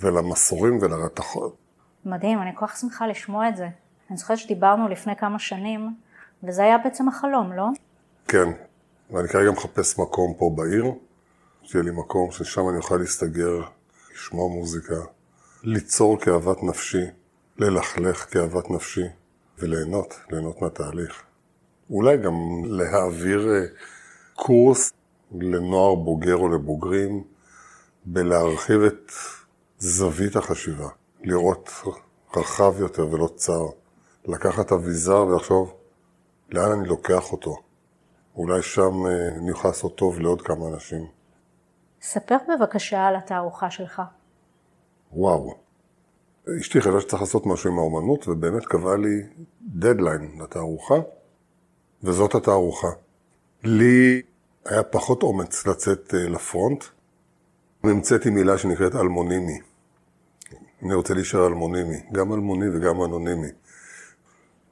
ולמסורים 0.00 0.78
ולרתחות. 0.82 1.56
מדהים, 2.04 2.42
אני 2.42 2.50
כל 2.54 2.66
כך 2.66 2.76
שמחה 2.76 3.06
לשמוע 3.06 3.48
את 3.48 3.56
זה. 3.56 3.68
אני 4.10 4.16
זוכרת 4.16 4.38
שדיברנו 4.38 4.88
לפני 4.88 5.16
כמה 5.16 5.38
שנים, 5.38 5.94
וזה 6.42 6.62
היה 6.62 6.78
בעצם 6.78 7.08
החלום, 7.08 7.52
לא? 7.52 7.66
כן, 8.28 8.48
ואני 9.10 9.28
כרגע 9.28 9.50
מחפש 9.50 9.98
מקום 9.98 10.34
פה 10.38 10.50
בעיר, 10.56 10.84
שיהיה 11.62 11.84
לי 11.84 11.90
מקום 11.90 12.30
ששם 12.30 12.68
אני 12.68 12.76
אוכל 12.76 12.96
להסתגר, 12.96 13.62
לשמוע 14.14 14.48
מוזיקה, 14.48 14.94
ליצור 15.62 16.20
כאוות 16.20 16.62
נפשי, 16.62 17.04
ללכלך 17.58 18.26
כאוות 18.32 18.70
נפשי, 18.70 19.06
וליהנות, 19.58 20.20
ליהנות 20.30 20.62
מהתהליך. 20.62 21.22
אולי 21.92 22.16
גם 22.16 22.34
להעביר 22.64 23.48
אה, 23.48 23.60
קורס 24.34 24.92
לנוער 25.32 25.94
בוגר 25.94 26.36
או 26.36 26.48
לבוגרים, 26.48 27.24
בלהרחיב 28.04 28.80
את 28.82 29.12
זווית 29.78 30.36
החשיבה, 30.36 30.88
לראות 31.22 31.70
רחב 32.36 32.80
יותר 32.80 33.12
ולא 33.12 33.28
צר, 33.36 33.66
לקחת 34.24 34.72
אביזר 34.72 35.26
ולחשוב 35.26 35.74
לאן 36.50 36.72
אני 36.72 36.88
לוקח 36.88 37.32
אותו. 37.32 37.56
אולי 38.36 38.62
שם 38.62 39.06
אה, 39.06 39.28
אני 39.28 39.50
אוכל 39.50 39.68
לעשות 39.68 39.96
טוב 39.96 40.20
לעוד 40.20 40.42
כמה 40.42 40.68
אנשים. 40.68 41.06
ספר 42.02 42.36
בבקשה 42.48 43.06
על 43.06 43.16
התערוכה 43.16 43.70
שלך. 43.70 44.02
וואו. 45.12 45.54
אשתי 46.60 46.80
חשבה 46.80 47.00
שצריך 47.00 47.22
לעשות 47.22 47.46
משהו 47.46 47.70
עם 47.70 47.78
האומנות, 47.78 48.28
ובאמת 48.28 48.66
קבעה 48.66 48.96
לי 48.96 49.22
דדליין 49.62 50.38
לתערוכה, 50.42 50.94
וזאת 52.04 52.34
התערוכה. 52.34 52.90
לי 53.64 54.22
היה 54.64 54.82
פחות 54.82 55.22
אומץ 55.22 55.66
לצאת 55.66 56.14
אה, 56.14 56.28
לפרונט. 56.28 56.84
המצאתי 57.84 58.30
מילה 58.30 58.58
שנקראת 58.58 58.94
אלמונימי. 58.94 59.58
אני 60.82 60.94
רוצה 60.94 61.14
להישאר 61.14 61.46
אלמונימי, 61.46 62.00
גם 62.12 62.32
אלמוני 62.32 62.66
וגם 62.76 63.02
אנונימי. 63.04 63.48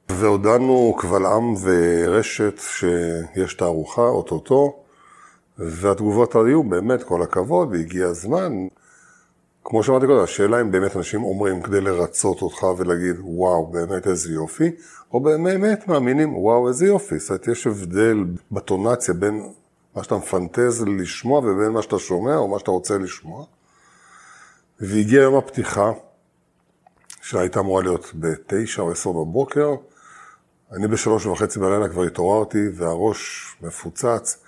והודענו 0.09 0.95
קבל 0.99 1.25
עם 1.25 1.53
ורשת 1.61 2.59
שיש 2.59 3.53
תערוכה, 3.53 4.01
אוטוטו, 4.01 4.83
והתגובות 5.57 6.35
היו 6.35 6.63
באמת 6.63 7.03
כל 7.03 7.21
הכבוד, 7.21 7.71
והגיע 7.71 8.07
הזמן. 8.07 8.67
כמו 9.63 9.83
שאמרתי 9.83 10.05
קודם, 10.05 10.23
השאלה 10.23 10.61
אם 10.61 10.71
באמת 10.71 10.95
אנשים 10.95 11.23
אומרים 11.23 11.61
כדי 11.61 11.81
לרצות 11.81 12.41
אותך 12.41 12.63
ולהגיד, 12.63 13.15
וואו, 13.19 13.67
באמת 13.67 14.07
איזה 14.07 14.33
יופי, 14.33 14.71
או 15.13 15.19
באמת 15.19 15.87
מאמינים, 15.87 16.37
וואו, 16.37 16.67
איזה 16.67 16.85
יופי. 16.85 17.19
זאת 17.19 17.29
אומרת, 17.29 17.47
יש 17.47 17.67
הבדל 17.67 18.17
בטונציה 18.51 19.13
בין 19.13 19.49
מה 19.95 20.03
שאתה 20.03 20.15
מפנטז 20.15 20.83
לשמוע 20.87 21.39
ובין 21.39 21.71
מה 21.71 21.81
שאתה 21.81 21.99
שומע 21.99 22.35
או 22.37 22.47
מה 22.47 22.59
שאתה 22.59 22.71
רוצה 22.71 22.97
לשמוע. 22.97 23.45
והגיע 24.79 25.21
יום 25.21 25.35
הפתיחה, 25.35 25.91
שהייתה 27.21 27.59
אמורה 27.59 27.83
להיות 27.83 28.11
בתשע 28.15 28.81
או 28.81 28.91
עשר 28.91 29.11
בבוקר, 29.11 29.75
אני 30.71 30.87
בשלוש 30.87 31.25
וחצי 31.25 31.59
בלילה 31.59 31.89
כבר 31.89 32.03
התעוררתי, 32.03 32.67
והראש 32.75 33.51
מפוצץ. 33.61 34.43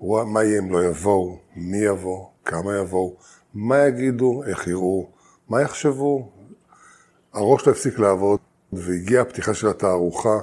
מה 0.00 0.44
יהיה 0.44 0.58
אם 0.58 0.72
לא 0.72 0.84
יבואו? 0.84 1.38
מי 1.56 1.78
יבוא? 1.78 2.26
כמה 2.44 2.76
יבואו? 2.76 3.16
מה 3.54 3.86
יגידו? 3.86 4.42
איך 4.46 4.66
יראו? 4.66 5.10
מה 5.48 5.62
יחשבו? 5.62 6.32
הראש 7.32 7.66
לא 7.66 7.72
הפסיק 7.72 7.98
לעבוד, 7.98 8.40
והגיעה 8.72 9.22
הפתיחה 9.22 9.54
של 9.54 9.68
התערוכה, 9.68 10.38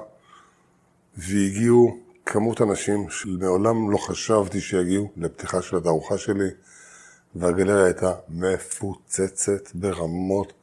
והגיעו 1.17 1.97
כמות 2.25 2.61
אנשים 2.61 3.09
שמעולם 3.09 3.91
לא 3.91 3.97
חשבתי 3.97 4.61
שיגיעו 4.61 5.09
לפתיחה 5.17 5.61
של 5.61 5.77
התערוכה 5.77 6.17
שלי, 6.17 6.49
והגלריה 7.35 7.85
הייתה 7.85 8.13
מפוצצת 8.29 9.75
ברמות 9.75 10.53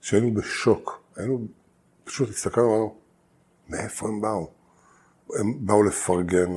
שהיינו 0.00 0.34
בשוק. 0.34 1.02
היינו, 1.16 1.40
פשוט 2.04 2.28
הסתכלנו, 2.28 2.68
אמרנו, 2.68 2.94
מאיפה 3.68 4.08
הם 4.08 4.20
באו? 4.20 4.50
הם 5.34 5.66
באו 5.66 5.82
לפרגן, 5.82 6.54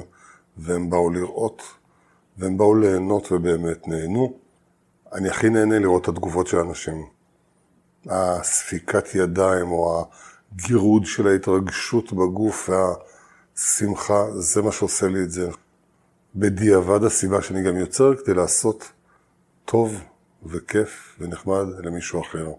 והם 0.57 0.89
באו 0.89 1.10
לראות, 1.10 1.62
והם 2.38 2.57
באו 2.57 2.75
ליהנות 2.75 3.31
ובאמת 3.31 3.88
נהנו. 3.88 4.40
אני 5.13 5.29
הכי 5.29 5.49
נהנה 5.49 5.79
לראות 5.79 6.03
את 6.03 6.07
התגובות 6.07 6.47
של 6.47 6.57
האנשים. 6.57 7.05
הספיקת 8.09 9.15
ידיים 9.15 9.71
או 9.71 10.05
הגירוד 10.53 11.05
של 11.05 11.27
ההתרגשות 11.27 12.13
בגוף 12.13 12.69
והשמחה, 12.69 14.31
זה 14.31 14.61
מה 14.61 14.71
שעושה 14.71 15.07
לי 15.07 15.23
את 15.23 15.31
זה. 15.31 15.49
בדיעבד 16.35 17.03
הסיבה 17.03 17.41
שאני 17.41 17.63
גם 17.63 17.77
יוצר 17.77 18.15
כדי 18.15 18.33
לעשות 18.33 18.91
טוב 19.65 20.03
וכיף 20.43 21.15
ונחמד 21.19 21.65
למישהו 21.79 22.21
אחר. 22.21 22.51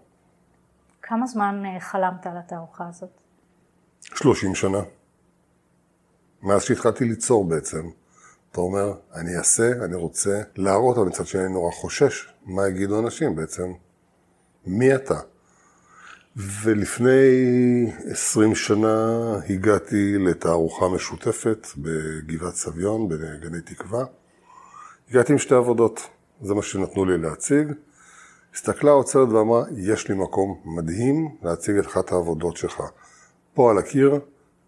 כמה 1.01 1.27
זמן 1.27 1.63
אה, 1.65 1.79
חלמת 1.79 2.27
על 2.27 2.37
התערוכה 2.37 2.87
הזאת? 2.89 3.21
30 4.01 4.55
שנה. 4.55 4.81
מאז 6.41 6.63
שהתחלתי 6.63 7.05
ליצור 7.05 7.45
בעצם. 7.45 7.89
אתה 8.51 8.61
אומר, 8.61 8.93
אני 9.13 9.37
אעשה, 9.37 9.71
אני 9.85 9.95
רוצה 9.95 10.41
להראות, 10.55 10.97
אבל 10.97 11.07
מצד 11.07 11.27
שני 11.27 11.45
אני 11.45 11.53
נורא 11.53 11.71
חושש 11.71 12.32
מה 12.45 12.67
יגידו 12.67 12.99
אנשים 12.99 13.35
בעצם. 13.35 13.73
מי 14.65 14.95
אתה? 14.95 15.19
ולפני 16.35 17.11
20 18.05 18.55
שנה 18.55 19.35
הגעתי 19.49 20.17
לתערוכה 20.17 20.87
משותפת 20.89 21.67
בגבעת 21.77 22.55
סביון, 22.55 23.09
בגני 23.09 23.61
תקווה. 23.61 24.05
הגעתי 25.09 25.31
עם 25.31 25.37
שתי 25.37 25.55
עבודות, 25.55 26.09
זה 26.41 26.53
מה 26.53 26.61
שנתנו 26.61 27.05
לי 27.05 27.17
להציג. 27.17 27.67
הסתכלה 28.53 28.91
האוצרת 28.91 29.29
ואמרה, 29.29 29.63
יש 29.77 30.07
לי 30.09 30.15
מקום 30.15 30.61
מדהים 30.65 31.35
להציג 31.43 31.77
את 31.77 31.85
אחת 31.85 32.11
העבודות 32.11 32.57
שלך. 32.57 32.83
פה 33.53 33.71
על 33.71 33.77
הקיר, 33.77 34.19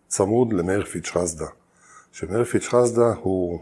צמוד 0.08 0.54
למאיר 0.54 0.86
פיץ' 0.86 1.10
חסדה. 1.10 1.48
שמאיר 2.12 2.44
פיץ' 2.44 2.68
חסדה 2.68 3.14
הוא 3.22 3.60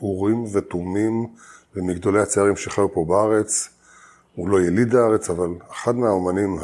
אורים 0.00 0.44
ותומים 0.52 1.26
ומגדולי 1.76 2.20
הציירים 2.20 2.56
שחיו 2.56 2.92
פה 2.92 3.04
בארץ. 3.08 3.68
הוא 4.34 4.48
לא 4.48 4.60
יליד 4.60 4.94
הארץ, 4.94 5.30
אבל 5.30 5.48
אחד 5.72 5.96
מהאומנים 5.96 6.58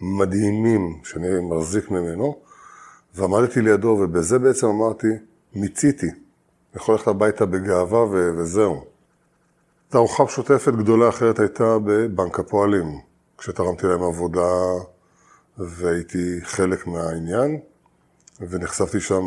המדהימים 0.00 1.00
שאני 1.04 1.28
מחזיק 1.42 1.90
ממנו. 1.90 2.36
ועמדתי 3.14 3.60
לידו, 3.60 3.88
ובזה 3.88 4.38
בעצם 4.38 4.66
אמרתי, 4.66 5.06
מיציתי. 5.54 6.06
יכול 6.74 6.94
ללכת 6.94 7.08
הביתה 7.08 7.46
בגאווה 7.46 8.04
ו- 8.04 8.30
וזהו. 8.36 8.84
תערוכה 9.88 10.24
משותפת 10.24 10.72
גדולה 10.72 11.08
אחרת 11.08 11.38
הייתה 11.38 11.78
בבנק 11.84 12.38
הפועלים, 12.38 13.00
כשתרמתי 13.38 13.86
להם 13.86 14.02
עבודה 14.02 14.52
והייתי 15.58 16.40
חלק 16.42 16.86
מהעניין, 16.86 17.60
ונחשפתי 18.40 19.00
שם 19.00 19.22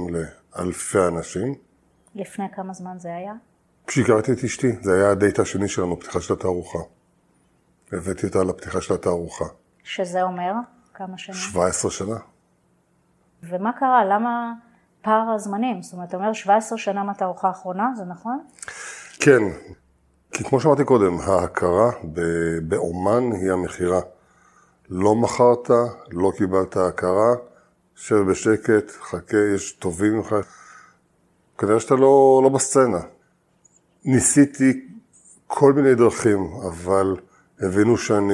אלפי 0.60 1.00
אנשים. 1.08 1.56
לפני 2.15 2.46
כמה 2.56 2.74
זמן 2.74 3.00
זה 3.00 3.15
היה? 3.15 3.34
כשהכרתי 3.89 4.31
את 4.31 4.43
אשתי, 4.43 4.72
זה 4.81 4.93
היה 4.93 5.12
הדייט 5.12 5.39
השני 5.39 5.67
שלנו, 5.67 6.00
פתיחה 6.00 6.22
של 6.22 6.34
התערוכה. 6.34 6.79
הבאתי 7.91 8.27
אותה 8.27 8.43
לפתיחה 8.43 8.81
של 8.81 8.93
התערוכה. 8.93 9.46
שזה 9.84 10.22
אומר 10.22 10.51
כמה 10.93 11.17
שנים? 11.17 11.38
17 11.38 11.91
שנה. 11.91 12.15
ומה 13.43 13.72
קרה? 13.79 14.05
למה 14.05 14.53
פער 15.01 15.29
הזמנים? 15.36 15.81
זאת 15.81 15.93
אומרת, 15.93 16.10
אתה 16.10 16.17
אומר 16.17 16.34
17 16.34 16.77
שנה 16.77 17.03
מהתערוכה 17.03 17.48
האחרונה, 17.48 17.89
זה 17.98 18.03
נכון? 18.03 18.39
כן, 19.19 19.41
כי 20.31 20.43
כמו 20.43 20.60
שאמרתי 20.60 20.84
קודם, 20.84 21.19
ההכרה 21.19 21.91
באומן 22.63 23.31
היא 23.31 23.51
המכירה. 23.51 24.01
לא 24.89 25.15
מכרת, 25.15 25.69
לא 26.12 26.31
קיבלת 26.38 26.77
הכרה, 26.77 27.36
שב 27.96 28.15
בשקט, 28.15 28.91
חכה, 29.01 29.38
יש 29.55 29.72
טובים 29.72 30.13
ממך. 30.13 30.36
כנראה 31.58 31.79
שאתה 31.79 31.96
לא, 31.96 32.41
לא 32.43 32.50
בסצנה. 32.50 33.00
ניסיתי 34.06 34.88
כל 35.48 35.74
מיני 35.74 35.96
דרכים, 35.96 36.39
אבל 36.68 37.15
הבינו 37.60 37.98
שאני 37.98 38.34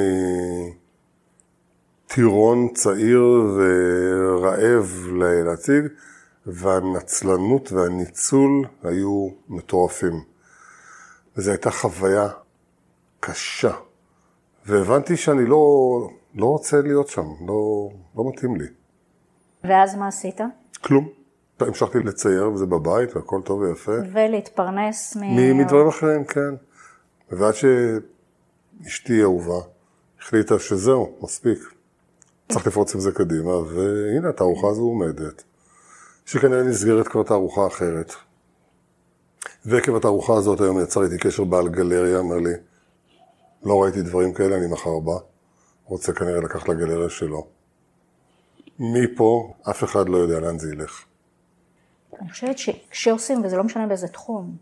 טירון 2.08 2.68
צעיר 2.74 3.22
ורעב 3.58 5.08
להציג, 5.46 5.86
והנצלנות 6.46 7.72
והניצול 7.72 8.66
היו 8.84 9.30
מטורפים. 9.50 10.24
וזו 11.38 11.52
הייתה 11.52 11.72
חוויה 11.72 12.28
קשה. 13.20 13.72
והבנתי 14.66 15.18
שאני 15.18 15.46
לא, 15.46 15.60
לא 16.36 16.46
רוצה 16.46 16.82
להיות 16.82 17.08
שם, 17.08 17.28
לא, 17.48 17.90
לא 18.16 18.30
מתאים 18.30 18.56
לי. 18.56 18.68
ואז 19.64 19.96
מה 19.96 20.08
עשית? 20.08 20.42
כלום. 20.82 21.25
המשכתי 21.60 22.00
לצייר, 22.00 22.52
וזה 22.52 22.66
בבית, 22.66 23.16
והכל 23.16 23.42
טוב 23.46 23.60
ויפה. 23.60 23.92
ולהתפרנס 24.14 25.16
מ... 25.16 25.58
מדברים 25.58 25.88
אחרים, 25.88 26.26
כן. 26.26 26.56
ועד 27.32 27.54
שאשתי 27.54 29.22
אהובה 29.22 29.62
החליטה 30.20 30.60
שזהו, 30.60 31.18
מספיק. 31.22 31.60
צריך 32.50 32.68
לפרוץ 32.68 32.96
עם 32.96 33.02
זה 33.02 33.12
קדימה, 33.12 33.52
והנה 33.52 34.30
התערוכה 34.30 34.68
הזו 34.68 34.82
עומדת. 34.82 35.44
שכנראה 36.26 36.64
נסגרת 36.64 37.08
כבר 37.08 37.24
תערוכה 37.24 37.68
אחרת. 37.68 38.14
ועקב 39.66 39.96
התערוכה 39.96 40.34
הזאת 40.34 40.62
היום 40.62 40.80
יצר 40.80 41.04
איתי 41.04 41.18
קשר 41.18 41.44
בעל 41.44 41.70
גלריה, 41.70 42.20
אמר 42.20 42.36
לי, 42.36 42.54
לא 43.64 43.84
ראיתי 43.84 44.02
דברים 44.02 44.34
כאלה, 44.34 44.58
אני 44.58 44.68
מחר 44.68 45.00
בא. 45.00 45.18
רוצה 45.86 46.14
כנראה 46.14 46.42
לקחת 46.42 46.70
לגלריה 46.70 47.10
שלו. 47.10 47.48
מפה, 48.80 49.54
אף 49.70 49.84
אחד 49.84 50.10
לא 50.10 50.18
יודע 50.18 50.40
לאן 50.40 50.60
זה 50.60 50.70
ילך. 50.74 51.06
אני 52.22 52.30
חושבת 52.30 52.58
שכשעושים, 52.58 53.42
וזה 53.44 53.58
לא 53.58 53.64
משנה 53.64 53.88
באיזה 53.88 54.08
תחום, 54.08 54.56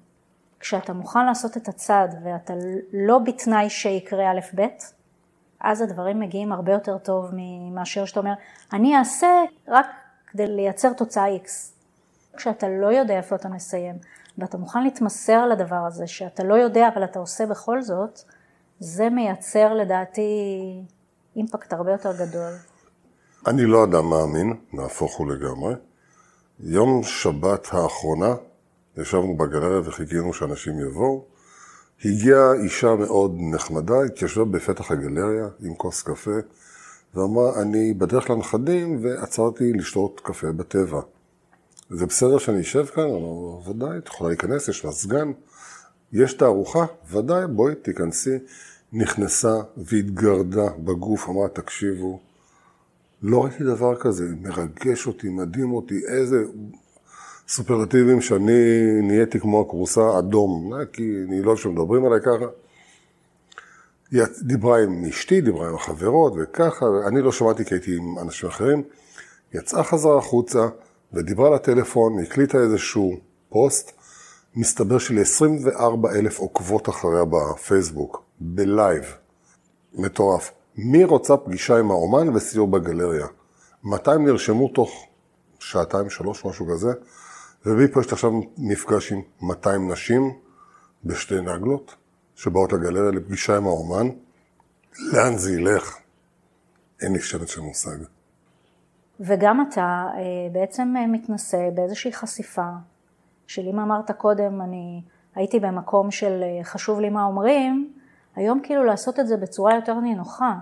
כשאתה 0.59 0.93
מוכן 0.93 1.25
לעשות 1.25 1.57
את 1.57 1.67
הצעד 1.67 2.15
ואתה 2.23 2.53
לא 2.93 3.19
בתנאי 3.19 3.69
שיקרה 3.69 4.31
א' 4.31 4.39
ב', 4.55 4.61
אז 5.59 5.81
הדברים 5.81 6.19
מגיעים 6.19 6.51
הרבה 6.51 6.71
יותר 6.71 6.97
טוב 6.97 7.31
מאשר 7.71 8.05
שאתה 8.05 8.19
אומר, 8.19 8.33
אני 8.73 8.97
אעשה 8.97 9.27
רק 9.67 9.85
כדי 10.27 10.47
לייצר 10.47 10.93
תוצאה 10.93 11.35
X. 11.35 11.47
כשאתה 12.37 12.67
לא 12.69 12.87
יודע 12.87 13.17
איפה 13.17 13.35
אתה 13.35 13.49
מסיים, 13.49 13.95
ואתה 14.37 14.57
מוכן 14.57 14.83
להתמסר 14.83 15.47
לדבר 15.47 15.75
הזה, 15.87 16.07
שאתה 16.07 16.43
לא 16.43 16.53
יודע 16.53 16.87
אבל 16.93 17.03
אתה 17.03 17.19
עושה 17.19 17.45
בכל 17.45 17.81
זאת, 17.81 18.19
זה 18.79 19.09
מייצר 19.09 19.73
לדעתי 19.73 20.21
אימפקט 21.35 21.73
הרבה 21.73 21.91
יותר 21.91 22.13
גדול. 22.17 22.51
אני 23.47 23.65
לא 23.65 23.83
אדם 23.83 24.09
מאמין, 24.09 24.53
נהפוך 24.73 25.15
הוא 25.15 25.31
לגמרי. 25.31 25.73
יום 26.65 27.03
שבת 27.03 27.67
האחרונה, 27.71 28.35
ישבנו 28.97 29.37
בגלריה 29.37 29.79
וחיכינו 29.83 30.33
שאנשים 30.33 30.79
יבואו. 30.79 31.25
הגיעה 32.05 32.53
אישה 32.53 32.95
מאוד 32.95 33.35
נחמדה, 33.39 34.03
התיישבה 34.03 34.45
בפתח 34.45 34.91
הגלריה 34.91 35.47
עם 35.59 35.73
כוס 35.75 36.01
קפה, 36.01 36.31
ואמרה, 37.15 37.61
אני 37.61 37.93
בדרך 37.93 38.29
לנכדים 38.29 38.99
ועצרתי 39.01 39.73
לשתות 39.73 40.21
קפה 40.23 40.51
בטבע. 40.51 41.01
זה 41.89 42.05
בסדר 42.05 42.37
שאני 42.37 42.61
אשב 42.61 42.85
כאן? 42.85 43.03
אמרנו, 43.03 43.63
ודאי, 43.67 43.97
את 43.97 44.07
יכולה 44.07 44.29
להיכנס, 44.29 44.67
יש 44.67 44.85
לה 44.85 44.91
סגן. 44.91 45.31
יש 46.13 46.33
תערוכה? 46.33 46.85
ודאי, 47.11 47.47
בואי, 47.47 47.75
תיכנסי. 47.75 48.37
נכנסה 48.93 49.55
והתגרדה 49.77 50.69
בגוף, 50.79 51.29
אמרה, 51.29 51.47
תקשיבו, 51.47 52.19
לא 53.23 53.43
ראיתי 53.43 53.63
דבר 53.63 53.95
כזה, 53.95 54.25
מרגש 54.41 55.07
אותי, 55.07 55.29
מדהים 55.29 55.73
אותי, 55.73 56.01
איזה 56.07 56.43
סופרלטיבים 57.47 58.21
שאני 58.21 58.51
נהייתי 59.01 59.39
כמו 59.39 59.61
הכורסה 59.61 60.19
אדום, 60.19 60.73
אה, 60.73 60.85
כי 60.85 61.15
אני 61.27 61.41
לא 61.41 61.55
שמדברים 61.55 62.05
עליי 62.05 62.19
ככה. 62.21 62.45
היא 64.11 64.21
דיברה 64.41 64.83
עם 64.83 65.05
אשתי, 65.05 65.41
דיברה 65.41 65.69
עם 65.69 65.75
החברות 65.75 66.33
וככה, 66.37 66.85
אני 67.07 67.21
לא 67.21 67.31
שמעתי 67.31 67.65
כי 67.65 67.75
הייתי 67.75 67.95
עם 67.95 68.19
אנשים 68.19 68.49
אחרים. 68.49 68.83
יצאה 69.53 69.83
חזרה 69.83 70.17
החוצה 70.17 70.67
ודיברה 71.13 71.55
לטלפון, 71.55 72.19
הקליטה 72.19 72.57
איזשהו 72.57 73.15
פוסט, 73.49 73.91
מסתבר 74.55 74.97
של-24 74.97 76.09
אלף 76.15 76.39
עוקבות 76.39 76.89
אחריה 76.89 77.25
בפייסבוק, 77.25 78.23
בלייב. 78.39 79.03
מטורף. 79.93 80.51
מי 80.75 81.03
רוצה 81.03 81.37
פגישה 81.37 81.79
עם 81.79 81.91
האומן 81.91 82.29
וסיור 82.35 82.67
בגלריה? 82.67 83.27
200 83.83 84.25
נרשמו 84.25 84.67
תוך 84.67 85.07
שעתיים, 85.59 86.09
שלוש, 86.09 86.45
משהו 86.45 86.67
כזה, 86.67 86.93
ומפה 87.65 88.01
יש 88.01 88.13
עכשיו 88.13 88.31
מפגש 88.57 89.11
עם 89.11 89.21
200 89.41 89.91
נשים 89.91 90.33
בשתי 91.05 91.41
נגלות, 91.41 91.95
שבאות 92.35 92.73
לגלריה 92.73 93.11
לפגישה 93.11 93.57
עם 93.57 93.67
האומן. 93.67 94.09
לאן 95.13 95.37
זה 95.37 95.51
ילך? 95.51 95.97
אין 97.01 97.13
לי 97.13 97.19
שמץ 97.19 97.49
של 97.49 97.61
מושג. 97.61 97.97
וגם 99.19 99.65
אתה 99.69 100.07
אה, 100.15 100.21
בעצם 100.51 100.93
אה, 100.97 101.07
מתנסה 101.07 101.69
באיזושהי 101.73 102.13
חשיפה, 102.13 102.69
של 103.47 103.67
אם 103.67 103.79
אמרת 103.79 104.11
קודם, 104.11 104.61
אני 104.61 105.01
הייתי 105.35 105.59
במקום 105.59 106.11
של 106.11 106.43
אה, 106.43 106.63
חשוב 106.63 106.99
לי 106.99 107.09
מה 107.09 107.23
אומרים, 107.23 107.93
היום 108.35 108.59
כאילו 108.63 108.83
לעשות 108.83 109.19
את 109.19 109.27
זה 109.27 109.37
בצורה 109.37 109.75
יותר 109.75 109.99
נינוחה, 109.99 110.53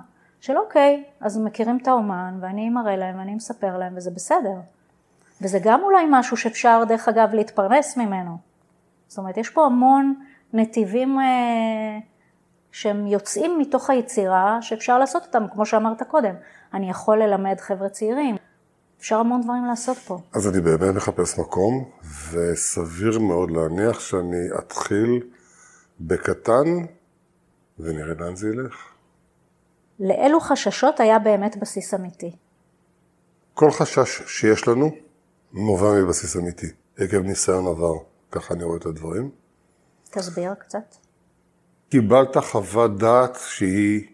של 0.42 0.58
אוקיי, 0.58 1.04
אז 1.20 1.38
מכירים 1.38 1.78
את 1.82 1.88
האומן 1.88 2.38
ואני 2.42 2.70
מראה 2.70 2.96
להם 2.98 3.20
ואני 3.20 3.36
מספר 3.36 3.78
להם 3.78 3.94
וזה 3.98 4.12
בסדר. 4.12 4.56
וזה 5.42 5.60
גם 5.64 5.84
אולי 5.84 6.06
משהו 6.10 6.38
שאפשר 6.38 6.84
דרך 6.88 7.08
אגב 7.08 7.34
להתפרנס 7.34 7.98
ממנו. 7.98 8.38
זאת 9.08 9.18
אומרת, 9.18 9.38
יש 9.38 9.50
פה 9.50 9.66
המון 9.66 10.16
נתיבים 10.54 11.20
אה, 11.20 12.00
שהם 12.72 13.08
יוצאים 13.08 13.60
מתוך 13.60 13.90
היצירה 13.90 14.58
שאפשר 14.62 15.00
לעשות 15.00 15.24
אותם, 15.26 15.44
כמו 15.54 15.66
שאמרת 15.66 16.04
קודם. 16.04 16.36
אני 16.74 16.90
יכול 16.90 17.24
ללמד 17.24 17.60
חבר'ה 17.60 17.90
צעירים. 17.90 18.36
אפשר 19.00 19.18
המון 19.18 19.42
דברים 19.42 19.66
לעשות 19.66 19.98
פה. 19.98 20.20
אז 20.34 20.48
אני 20.48 20.62
באמת 20.62 20.96
מחפש 20.96 21.40
מקום, 21.40 21.86
וסביר 22.32 23.20
מאוד 23.20 23.52
להניח 23.52 24.00
שאני 24.00 24.48
אתחיל 24.60 25.20
בקטן 26.00 26.86
ונראה 27.84 28.14
לאן 28.20 28.36
זה 28.36 28.50
ילך. 28.50 28.76
לאילו 30.00 30.40
חששות 30.40 31.00
היה 31.00 31.20
באמת 31.20 31.58
בסיס 31.58 31.94
אמיתי? 31.94 32.36
כל 33.54 33.72
חשש 33.72 34.22
שיש 34.28 34.68
לנו 34.68 34.92
נובע 35.54 35.94
מבסיס 35.94 36.38
אמיתי, 36.38 36.68
עקב 36.98 37.18
ניסיון 37.18 37.68
עבר, 37.68 37.94
ככה 38.32 38.54
אני 38.54 38.64
רואה 38.64 38.78
את 38.78 38.86
הדברים. 38.86 39.32
תסביר 40.10 40.54
קצת. 40.54 40.96
קיבלת 41.90 42.38
חוות 42.38 42.98
דעת 42.98 43.38
שהיא 43.48 44.08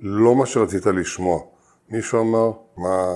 לא 0.00 0.34
מה 0.34 0.46
שרצית 0.46 0.86
לשמוע. 0.86 1.40
מישהו 1.88 2.20
אמר, 2.20 2.52
מה, 2.76 3.12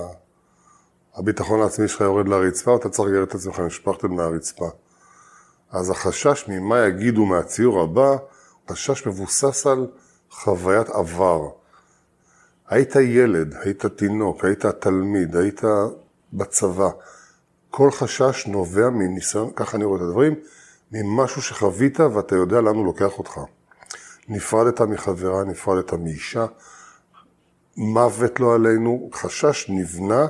הביטחון 1.15 1.61
העצמי 1.61 1.87
שלך 1.87 2.01
יורד 2.01 2.27
לרצפה, 2.27 2.75
אתה 2.75 2.89
צריך 2.89 3.09
לגרד 3.09 3.27
את 3.27 3.35
עצמך 3.35 3.61
שפכטל 3.69 4.07
מהרצפה. 4.07 4.69
אז 5.71 5.89
החשש 5.89 6.45
ממה 6.47 6.79
יגידו 6.79 7.25
מהציור 7.25 7.81
הבא, 7.81 8.17
חשש 8.69 9.07
מבוסס 9.07 9.67
על 9.67 9.87
חוויית 10.31 10.89
עבר. 10.89 11.49
היית 12.67 12.95
ילד, 12.95 13.55
היית 13.63 13.85
תינוק, 13.85 14.45
היית 14.45 14.65
תלמיד, 14.65 15.35
היית 15.35 15.61
בצבא. 16.33 16.89
כל 17.69 17.91
חשש 17.91 18.47
נובע 18.47 18.89
מניסיון, 18.89 19.51
ככה 19.55 19.77
אני 19.77 19.85
רואה 19.85 19.97
את 19.97 20.03
הדברים, 20.03 20.35
ממשהו 20.91 21.41
שחווית 21.41 21.99
ואתה 21.99 22.35
יודע 22.35 22.61
לאן 22.61 22.75
הוא 22.75 22.85
לוקח 22.85 23.17
אותך. 23.17 23.39
נפרדת 24.27 24.81
מחברה, 24.81 25.43
נפרדת 25.43 25.93
מאישה, 25.93 26.45
מוות 27.77 28.39
לא 28.39 28.55
עלינו, 28.55 29.09
חשש 29.13 29.69
נבנה 29.69 30.27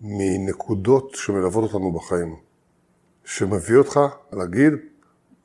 מנקודות 0.00 1.14
שמלוות 1.14 1.64
אותנו 1.64 1.92
בחיים. 1.92 2.36
שמביא 3.24 3.76
אותך 3.76 4.00
להגיד, 4.32 4.72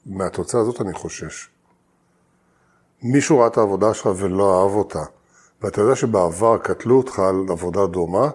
מהתוצאה 0.06 0.62
הזאת 0.62 0.82
אני 0.82 0.93
חושש. 0.93 1.55
מישהו 3.04 3.40
ראה 3.40 3.48
את 3.48 3.58
העבודה 3.58 3.94
שלך 3.94 4.10
ולא 4.16 4.64
אהב 4.64 4.72
אותה, 4.72 5.04
ואתה 5.62 5.82
יודע 5.82 5.96
שבעבר 5.96 6.58
קטלו 6.58 6.98
אותך 6.98 7.20
על 7.20 7.46
עבודה 7.50 7.88
דומה, 7.88 8.30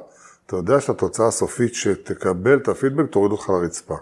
אתה 0.47 0.57
יודע 0.57 0.81
שהתוצאה 0.81 1.27
הסופית 1.27 1.75
שתקבל 1.75 2.59
את 2.59 2.69
הפידבק 2.69 3.11
תוריד 3.11 3.33
אותך 3.33 3.49
לרצפה. 3.49 3.97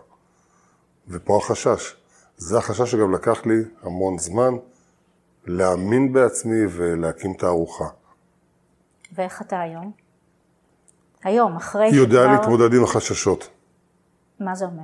ופה 1.09 1.37
החשש. 1.37 1.95
זה 2.37 2.59
החשש 2.59 2.91
שגם 2.91 3.15
לקח 3.15 3.47
לי 3.47 3.63
המון 3.83 4.19
זמן 4.19 4.55
להאמין 5.47 6.13
בעצמי 6.13 6.67
ולהקים 6.71 7.33
את 7.37 7.43
הארוחה. 7.43 7.85
ואיך 9.13 9.43
אתה 9.43 9.61
היום? 9.61 9.93
היום, 11.25 11.57
אחרי 11.57 11.91
שכבר... 11.91 12.01
יודע 12.01 12.33
להתמודד 12.33 12.75
עם 12.75 12.85
החששות. 12.85 13.49
מה 14.41 14.55
זה 14.55 14.65
אומר? 14.65 14.83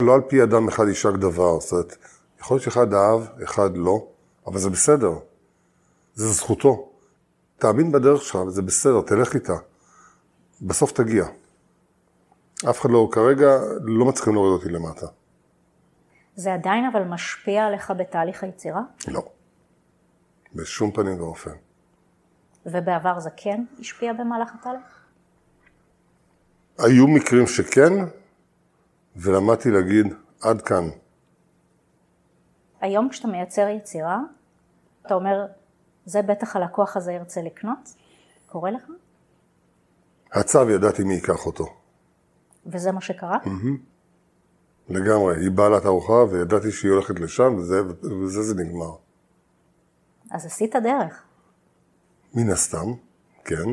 לא 0.00 0.14
על 0.14 0.20
פי 0.20 0.42
אדם 0.42 0.68
אחד 0.68 0.88
יישק 0.88 1.12
דבר. 1.12 1.60
זאת 1.60 1.72
אומרת, 1.72 1.96
יכול 2.40 2.54
להיות 2.54 2.64
שאחד 2.64 2.94
אהב, 2.94 3.20
אחד 3.44 3.76
לא, 3.76 4.06
אבל 4.48 4.58
זה 4.58 4.70
בסדר. 4.70 5.12
זה 6.14 6.32
זכותו. 6.32 6.90
תאמין 7.58 7.92
בדרך 7.92 8.22
שלך, 8.22 8.34
וזה 8.34 8.62
בסדר, 8.62 9.00
תלך 9.00 9.34
איתה. 9.34 9.56
בסוף 10.62 10.92
תגיע. 10.92 11.24
אף 12.70 12.80
אחד 12.80 12.90
לא, 12.90 13.08
כרגע 13.12 13.58
לא 13.80 14.04
מצליחים 14.04 14.34
להוריד 14.34 14.52
אותי 14.52 14.68
למטה. 14.68 15.06
זה 16.36 16.54
עדיין 16.54 16.84
אבל 16.92 17.04
משפיע 17.04 17.66
עליך 17.66 17.92
בתהליך 17.98 18.44
היצירה? 18.44 18.82
לא. 19.08 19.22
בשום 20.54 20.90
פנים 20.90 21.20
ואופן. 21.20 21.50
ובעבר 22.66 23.20
זה 23.20 23.30
כן 23.36 23.64
השפיע 23.80 24.12
במהלך 24.12 24.54
התהליך? 24.54 25.06
היו 26.78 27.06
מקרים 27.06 27.46
שכן, 27.46 27.92
ולמדתי 29.16 29.70
להגיד, 29.70 30.06
עד 30.42 30.62
כאן. 30.62 30.88
היום 32.80 33.08
כשאתה 33.08 33.28
מייצר 33.28 33.68
יצירה, 33.68 34.20
אתה 35.08 35.14
אומר, 35.14 35.46
זה 36.06 36.22
בטח 36.22 36.56
הלקוח 36.56 36.96
הזה 36.96 37.12
ירצה 37.12 37.42
לקנות? 37.42 37.94
קורה 38.46 38.70
לך? 38.70 38.82
הצו 40.32 40.70
ידעתי 40.70 41.04
מי 41.04 41.14
ייקח 41.14 41.46
אותו. 41.46 41.66
וזה 42.66 42.92
מה 42.92 43.00
שקרה? 43.00 43.38
Mm-hmm. 43.44 44.88
לגמרי, 44.88 45.36
היא 45.36 45.50
באה 45.50 45.68
לתערוכה 45.68 46.12
וידעתי 46.12 46.72
שהיא 46.72 46.92
הולכת 46.92 47.20
לשם 47.20 47.54
וזה, 47.54 47.82
וזה 48.02 48.42
זה 48.42 48.54
נגמר. 48.54 48.96
אז 50.30 50.46
עשית 50.46 50.76
דרך. 50.76 51.22
מן 52.34 52.50
הסתם, 52.50 52.92
כן. 53.44 53.68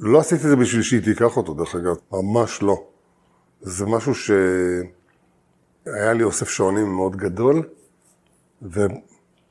לא 0.00 0.18
עשיתי 0.20 0.44
את 0.44 0.48
זה 0.48 0.56
בשביל 0.56 0.82
שהיא 0.82 1.04
תיקח 1.04 1.36
אותו, 1.36 1.54
דרך 1.54 1.74
אגב, 1.74 1.96
ממש 2.12 2.62
לא. 2.62 2.84
זה 3.60 3.86
משהו 3.86 4.14
שהיה 4.14 6.12
לי 6.12 6.22
אוסף 6.22 6.48
שעונים 6.48 6.94
מאוד 6.94 7.16
גדול, 7.16 7.68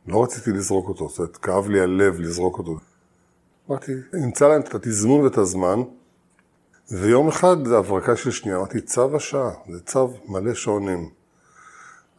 ולא 0.09 0.23
רציתי 0.23 0.51
לזרוק 0.51 0.89
אותו, 0.89 1.09
זאת 1.09 1.19
אומרת, 1.19 1.37
כאב 1.37 1.69
לי 1.69 1.79
הלב 1.79 2.19
לזרוק 2.19 2.57
אותו. 2.57 2.77
אמרתי, 3.69 3.91
נמצא 4.13 4.47
להם 4.47 4.61
את 4.61 4.75
התזמון 4.75 5.21
ואת 5.21 5.37
הזמן, 5.37 5.79
ויום 6.91 7.27
אחד 7.27 7.65
זה 7.65 7.77
הברקה 7.77 8.15
של 8.15 8.31
שנייה, 8.31 8.57
אמרתי, 8.57 8.81
צו 8.81 9.15
השעה, 9.15 9.51
זה 9.69 9.79
צו 9.79 10.13
מלא 10.27 10.53
שעונים. 10.53 11.09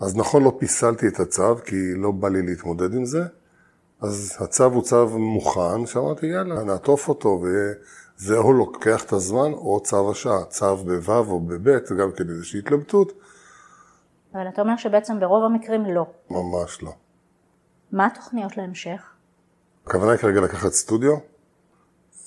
אז 0.01 0.17
נכון, 0.17 0.45
לא 0.45 0.57
פיסלתי 0.59 1.09
את 1.09 1.21
הצו, 1.21 1.57
כי 1.65 1.95
לא 1.97 2.11
בא 2.11 2.29
לי 2.29 2.43
להתמודד 2.43 2.95
עם 2.95 3.05
זה, 3.05 3.23
אז 4.01 4.37
הצו 4.41 4.65
הוא 4.65 4.83
צו 4.83 5.19
מוכן, 5.19 5.87
שאמרתי, 5.87 6.27
יאללה, 6.27 6.65
נעטוף 6.65 7.09
אותו, 7.09 7.43
וזה 7.43 8.39
או 8.39 8.53
לוקח 8.53 9.05
את 9.05 9.13
הזמן, 9.13 9.53
או 9.53 9.81
צו 9.85 10.11
השעה, 10.11 10.45
צו 10.45 10.77
בו' 10.77 11.13
או 11.13 11.41
בב', 11.41 11.87
זה 11.87 11.95
גם 11.95 12.13
כן 12.13 12.29
איזושהי 12.29 12.59
התלבטות. 12.59 13.13
אבל 14.35 14.49
אתה 14.49 14.63
אומר 14.63 14.77
שבעצם 14.77 15.21
ברוב 15.21 15.45
המקרים 15.45 15.85
לא. 15.85 16.07
ממש 16.31 16.83
לא. 16.83 16.93
מה 17.93 18.07
התוכניות 18.07 18.57
להמשך? 18.57 19.03
הכוונה 19.87 20.13
היא 20.13 20.19
כרגע 20.19 20.41
לקחת 20.41 20.73
סטודיו, 20.73 21.17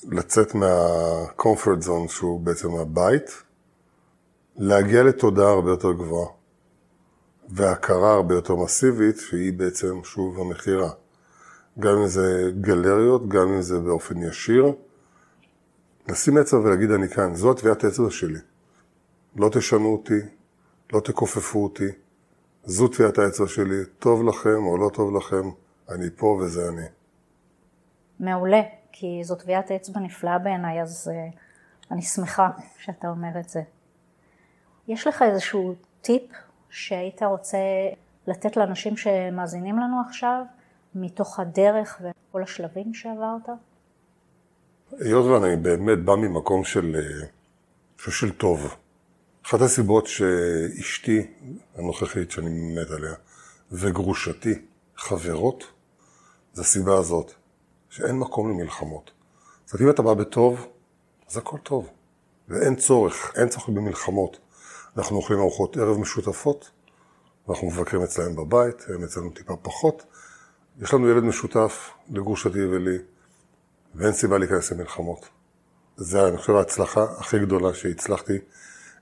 לצאת 0.04 0.56
מה-comfort 0.56 1.86
zone 1.88 2.10
שהוא 2.10 2.42
בעצם 2.42 2.76
הבית, 2.76 3.44
להגיע 4.56 5.04
לתודעה 5.04 5.50
הרבה 5.52 5.72
יותר 5.72 5.92
גבוהה, 5.92 6.30
והכרה 7.50 8.14
הרבה 8.14 8.36
יותר 8.36 8.56
מסיבית, 8.56 9.18
שהיא 9.18 9.54
בעצם 9.54 10.04
שוב 10.04 10.40
המכירה. 10.40 10.90
גם 11.80 11.98
אם 11.98 12.08
זה 12.08 12.52
גלריות, 12.62 13.28
גם 13.30 13.48
אם 13.48 13.62
זה 13.62 13.80
באופן 13.80 14.22
ישיר. 14.22 14.72
לשים 16.10 16.38
אצבע 16.38 16.60
ולהגיד 16.60 16.92
אני 16.92 17.10
כאן, 17.10 17.36
זו 17.36 17.52
הטביעת 17.52 17.84
האצבע 17.84 18.10
שלי. 18.10 18.40
לא 19.36 19.50
תשנו 19.50 19.94
אותי, 19.94 20.20
לא 20.94 21.00
תכופפו 21.00 21.64
אותי, 21.64 21.88
זו 22.64 22.88
טביעת 22.88 23.18
האצבע 23.18 23.48
שלי, 23.48 23.86
טוב 24.00 24.24
לכם 24.24 24.66
או 24.66 24.78
לא 24.78 24.90
טוב 24.94 25.16
לכם, 25.16 25.50
אני 25.90 26.06
פה 26.18 26.40
וזה 26.42 26.70
אני. 26.70 26.86
מעולה. 28.20 28.62
כי 28.96 29.22
זו 29.24 29.36
טביעת 29.36 29.72
אצבע 29.72 30.00
נפלאה 30.00 30.40
בעיניי, 30.40 30.82
אז 30.82 31.12
uh, 31.12 31.38
אני 31.92 32.02
שמחה 32.02 32.50
שאתה 32.78 33.08
אומר 33.10 33.40
את 33.40 33.50
זה. 33.50 33.62
יש 34.88 35.08
לך 35.08 35.22
איזשהו 35.22 35.76
טיפ 36.02 36.24
שהיית 36.70 37.24
רוצה 37.24 37.58
לתת 38.28 38.58
לאנשים 38.58 38.98
שמאזינים 38.98 39.80
לנו 39.80 40.02
עכשיו, 40.08 40.44
מתוך 40.96 41.40
הדרך 41.40 42.02
וכל 42.02 42.44
השלבים 42.44 42.94
שעברת? 42.94 43.50
היות 45.00 45.26
ואני 45.26 45.56
באמת 45.56 46.06
בא 46.06 46.16
ממקום 46.16 46.64
של, 46.64 46.96
אה, 46.96 48.12
של 48.12 48.32
טוב. 48.32 48.76
אחת 49.46 49.62
הסיבות 49.62 50.08
שאשתי 50.08 51.28
הנוכחית, 51.76 52.32
שאני 52.32 52.50
מת 52.50 52.92
עליה, 52.92 53.14
וגרושתי 53.72 54.54
חברות, 54.98 55.64
זה 56.54 56.62
הסיבה 56.62 56.98
הזאת. 56.98 57.34
שאין 57.94 58.20
מקום 58.20 58.50
למלחמות. 58.50 59.12
זאת 59.66 59.74
אומרת, 59.74 59.82
אם 59.82 59.90
אתה 59.90 60.02
בא 60.02 60.14
בטוב, 60.14 60.68
אז 61.30 61.38
הכל 61.38 61.58
טוב. 61.64 61.90
ואין 62.50 62.76
צורך, 62.76 63.32
אין 63.36 63.50
צורך 63.50 63.70
במלחמות. 63.70 64.38
אנחנו 64.98 65.18
אוכלים 65.18 65.40
ארוחות 65.40 65.78
ערב 65.78 65.98
משותפות, 65.98 66.72
ואנחנו 67.48 67.68
מבקרים 67.68 68.04
אצלם 68.04 68.36
בבית, 68.36 68.86
הם 68.88 69.04
אצלנו 69.04 69.30
טיפה 69.30 69.56
פחות. 69.62 70.04
יש 70.82 70.94
לנו 70.94 71.10
ילד 71.10 71.24
משותף 71.24 71.90
לגרושתי 72.10 72.66
ולי, 72.66 72.98
ואין 73.96 74.14
סיבה 74.14 74.38
להיכנס 74.38 74.72
למלחמות. 74.72 75.26
זה, 75.98 76.28
אני 76.28 76.38
חושב, 76.38 76.54
ההצלחה 76.54 77.04
הכי 77.18 77.40
גדולה 77.40 77.74
שהצלחתי 77.74 78.38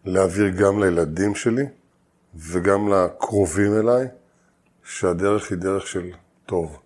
להעביר 0.06 0.50
גם 0.50 0.84
לילדים 0.84 1.36
שלי 1.36 1.66
וגם 2.36 2.94
לקרובים 2.94 3.74
אליי, 3.80 4.08
שהדרך 4.84 5.52
היא 5.52 5.58
דרך 5.58 5.88
של 5.88 6.12
טוב. 6.46 6.80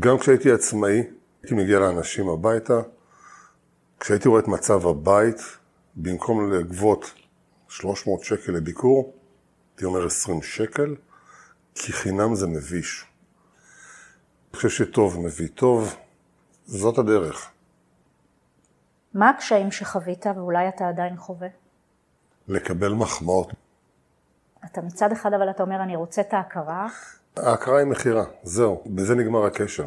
גם 0.00 0.18
כשהייתי 0.18 0.52
עצמאי, 0.52 1.02
הייתי 1.42 1.54
מגיע 1.54 1.78
לאנשים 1.78 2.28
הביתה, 2.28 2.80
כשהייתי 4.00 4.28
רואה 4.28 4.40
את 4.40 4.48
מצב 4.48 4.86
הבית, 4.86 5.40
במקום 5.96 6.52
לגבות 6.52 7.14
300 7.68 8.24
שקל 8.24 8.52
לביקור, 8.52 9.14
הייתי 9.72 9.84
אומר 9.84 10.06
20 10.06 10.42
שקל, 10.42 10.96
כי 11.74 11.92
חינם 11.92 12.34
זה 12.34 12.46
מביש. 12.46 13.04
אני 14.50 14.56
חושב 14.56 14.68
שטוב 14.68 15.20
מביא 15.20 15.48
טוב, 15.54 15.96
זאת 16.64 16.98
הדרך. 16.98 17.50
מה 19.14 19.30
הקשיים 19.30 19.70
שחווית 19.70 20.26
ואולי 20.36 20.68
אתה 20.68 20.88
עדיין 20.88 21.16
חווה? 21.16 21.48
לקבל 22.48 22.92
מחמאות. 22.92 23.52
אתה 24.64 24.80
מצד 24.80 25.12
אחד 25.12 25.32
אבל 25.32 25.50
אתה 25.50 25.62
אומר 25.62 25.82
אני 25.82 25.96
רוצה 25.96 26.20
את 26.20 26.34
ההכרה. 26.34 26.88
ההכרה 27.36 27.78
היא 27.78 27.86
מכירה, 27.86 28.24
זהו, 28.42 28.82
בזה 28.86 29.14
נגמר 29.14 29.46
הקשר. 29.46 29.86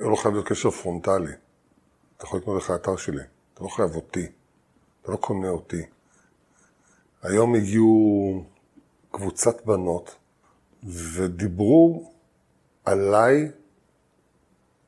לא 0.00 0.16
חייב 0.16 0.34
להיות 0.34 0.48
קשר 0.48 0.70
פרונטלי. 0.70 1.32
אתה 2.16 2.24
יכול 2.24 2.40
לקנות 2.40 2.62
לך 2.62 2.70
אתר 2.70 2.96
שלי, 2.96 3.22
אתה 3.54 3.64
לא 3.64 3.68
חייב 3.68 3.96
אותי, 3.96 4.26
אתה 5.02 5.12
לא 5.12 5.16
קונה 5.16 5.48
אותי. 5.48 5.82
היום 7.22 7.54
הגיעו 7.54 8.44
קבוצת 9.10 9.66
בנות 9.66 10.14
ודיברו 10.84 12.12
עליי 12.84 13.50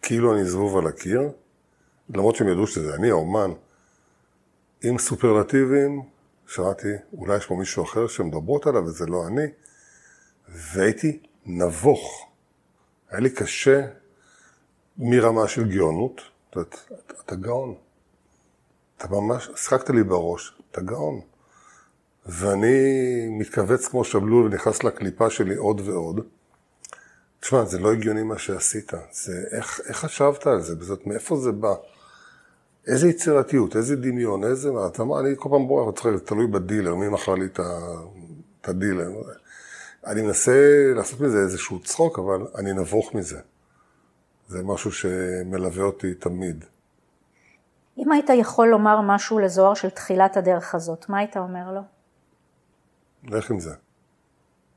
כאילו 0.02 0.34
אני 0.34 0.44
זבוב 0.44 0.76
על 0.76 0.86
הקיר, 0.86 1.20
למרות 2.10 2.36
שהם 2.36 2.48
ידעו 2.48 2.66
שזה 2.66 2.94
אני, 2.94 3.10
האומן, 3.10 3.50
עם 4.84 4.98
סופרלטיבים, 4.98 6.02
שמעתי, 6.46 6.88
אולי 7.12 7.36
יש 7.36 7.46
פה 7.46 7.54
מישהו 7.54 7.84
אחר 7.84 8.06
שמדברות 8.06 8.66
עליו 8.66 8.84
וזה 8.84 9.06
לא 9.06 9.26
אני, 9.26 9.46
והייתי 10.48 11.22
נבוך. 11.46 12.28
היה 13.10 13.20
לי 13.20 13.30
קשה 13.30 13.86
מרמה 14.98 15.48
של 15.48 15.74
גאונות, 15.76 16.20
אתה, 16.50 16.60
אתה 17.24 17.34
גאון. 17.34 17.74
אתה 18.96 19.08
ממש, 19.08 19.50
שחקת 19.56 19.90
לי 19.90 20.02
בראש, 20.02 20.58
אתה 20.70 20.80
גאון. 20.80 21.20
ואני 22.26 22.78
מתכווץ 23.30 23.88
כמו 23.88 24.04
שבלול 24.04 24.46
ונכנס 24.46 24.84
לקליפה 24.84 25.30
שלי 25.30 25.54
עוד 25.54 25.80
ועוד. 25.80 26.20
תשמע, 27.40 27.64
זה 27.64 27.78
לא 27.78 27.92
הגיוני 27.92 28.22
מה 28.22 28.38
שעשית. 28.38 28.92
זה, 29.12 29.32
איך, 29.50 29.80
איך 29.88 29.96
חשבת 29.96 30.46
על 30.46 30.60
זה? 30.60 30.76
בזאת, 30.76 31.06
מאיפה 31.06 31.36
זה 31.36 31.52
בא? 31.52 31.74
איזה 32.86 33.08
יצירתיות, 33.08 33.76
איזה 33.76 33.96
דמיון, 33.96 34.44
איזה 34.44 34.72
מה. 34.72 34.86
אתה 34.86 35.02
אמר, 35.02 35.20
אני 35.20 35.34
כל 35.38 35.48
פעם 35.48 35.66
בורח, 35.66 36.00
תלוי 36.24 36.46
בדילר, 36.46 36.94
מי 36.94 37.08
מכר 37.08 37.34
לי 37.34 37.46
את 37.46 38.68
הדילר. 38.68 39.10
אני 40.06 40.22
מנסה 40.22 40.92
לעשות 40.96 41.20
מזה 41.20 41.38
איזשהו 41.38 41.80
צחוק, 41.80 42.18
אבל 42.18 42.46
אני 42.58 42.72
נבוך 42.72 43.14
מזה. 43.14 43.40
זה 44.48 44.62
משהו 44.62 44.92
שמלווה 44.92 45.84
אותי 45.84 46.14
תמיד. 46.14 46.64
אם 47.98 48.12
היית 48.12 48.30
יכול 48.34 48.68
לומר 48.68 49.00
משהו 49.00 49.38
לזוהר 49.38 49.74
של 49.74 49.90
תחילת 49.90 50.36
הדרך 50.36 50.74
הזאת, 50.74 51.08
מה 51.08 51.18
היית 51.18 51.36
אומר 51.36 51.72
לו? 51.72 51.80
לך 53.24 53.50
עם 53.50 53.60
זה. 53.60 53.74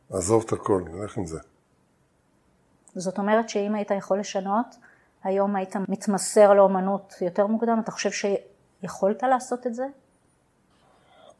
עזוב 0.10 0.44
את 0.48 0.54
הכל, 0.54 0.84
לך 1.04 1.18
עם 1.18 1.26
זה. 1.26 1.40
זאת 2.96 3.18
אומרת 3.18 3.50
שאם 3.50 3.76
היית 3.76 3.92
יכול 3.92 4.20
לשנות, 4.20 4.76
היום 5.28 5.56
היית 5.56 5.76
מתמסר 5.90 6.54
לאומנות 6.54 7.14
יותר 7.22 7.48
מוקדם, 7.48 7.80
אתה 7.84 7.92
חושב 7.92 8.10
שיכולת 8.12 9.24
לעשות 9.24 9.68
את 9.68 9.76
זה? 9.76 9.86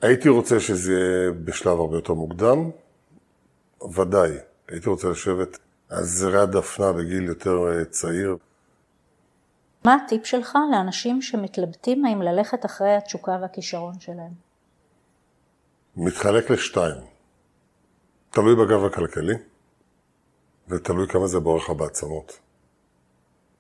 הייתי 0.02 0.30
רוצה 0.30 0.60
שזה 0.60 0.94
יהיה 0.94 1.32
בשלב 1.32 1.80
הרבה 1.80 1.96
יותר 1.96 2.14
מוקדם, 2.14 2.70
ודאי. 3.96 4.32
הייתי 4.68 4.90
רוצה 4.90 5.10
לשבת 5.10 5.58
על 5.90 6.04
זרי 6.04 6.42
הדפנה 6.42 6.94
בגיל 6.94 7.24
יותר 7.24 7.58
אה, 7.68 7.86
צעיר. 7.86 8.38
מה 9.86 9.96
הטיפ 9.96 10.26
שלך 10.26 10.58
לאנשים 10.72 11.22
שמתלבטים 11.22 12.06
האם 12.06 12.22
ללכת 12.22 12.66
אחרי 12.66 12.96
התשוקה 12.96 13.38
והכישרון 13.42 14.00
שלהם? 14.00 14.32
מתחלק 15.98 16.50
לשתיים. 16.50 17.02
תלוי 18.30 18.56
בגב 18.56 18.86
הכלכלי, 18.86 19.36
ותלוי 20.68 21.08
כמה 21.08 21.28
זה 21.28 21.40
בורח 21.40 21.70
לך 21.70 21.76
בעצמות. 21.76 22.40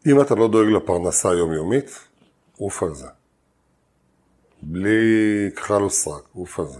אם 0.07 0.21
אתה 0.21 0.35
לא 0.35 0.47
דואג 0.47 0.67
לפרנסה 0.67 1.31
היומיומית, 1.31 1.99
עוף 2.57 2.83
על 2.83 2.93
זה. 2.93 3.07
בלי 4.61 5.49
כחל 5.55 5.83
וסרק, 5.83 6.23
עוף 6.33 6.59
על 6.59 6.65
זה. 6.65 6.79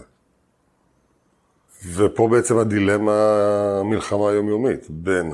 ופה 1.94 2.28
בעצם 2.30 2.58
הדילמה, 2.58 3.12
המלחמה 3.80 4.30
היומיומית, 4.30 4.90
בין 4.90 5.32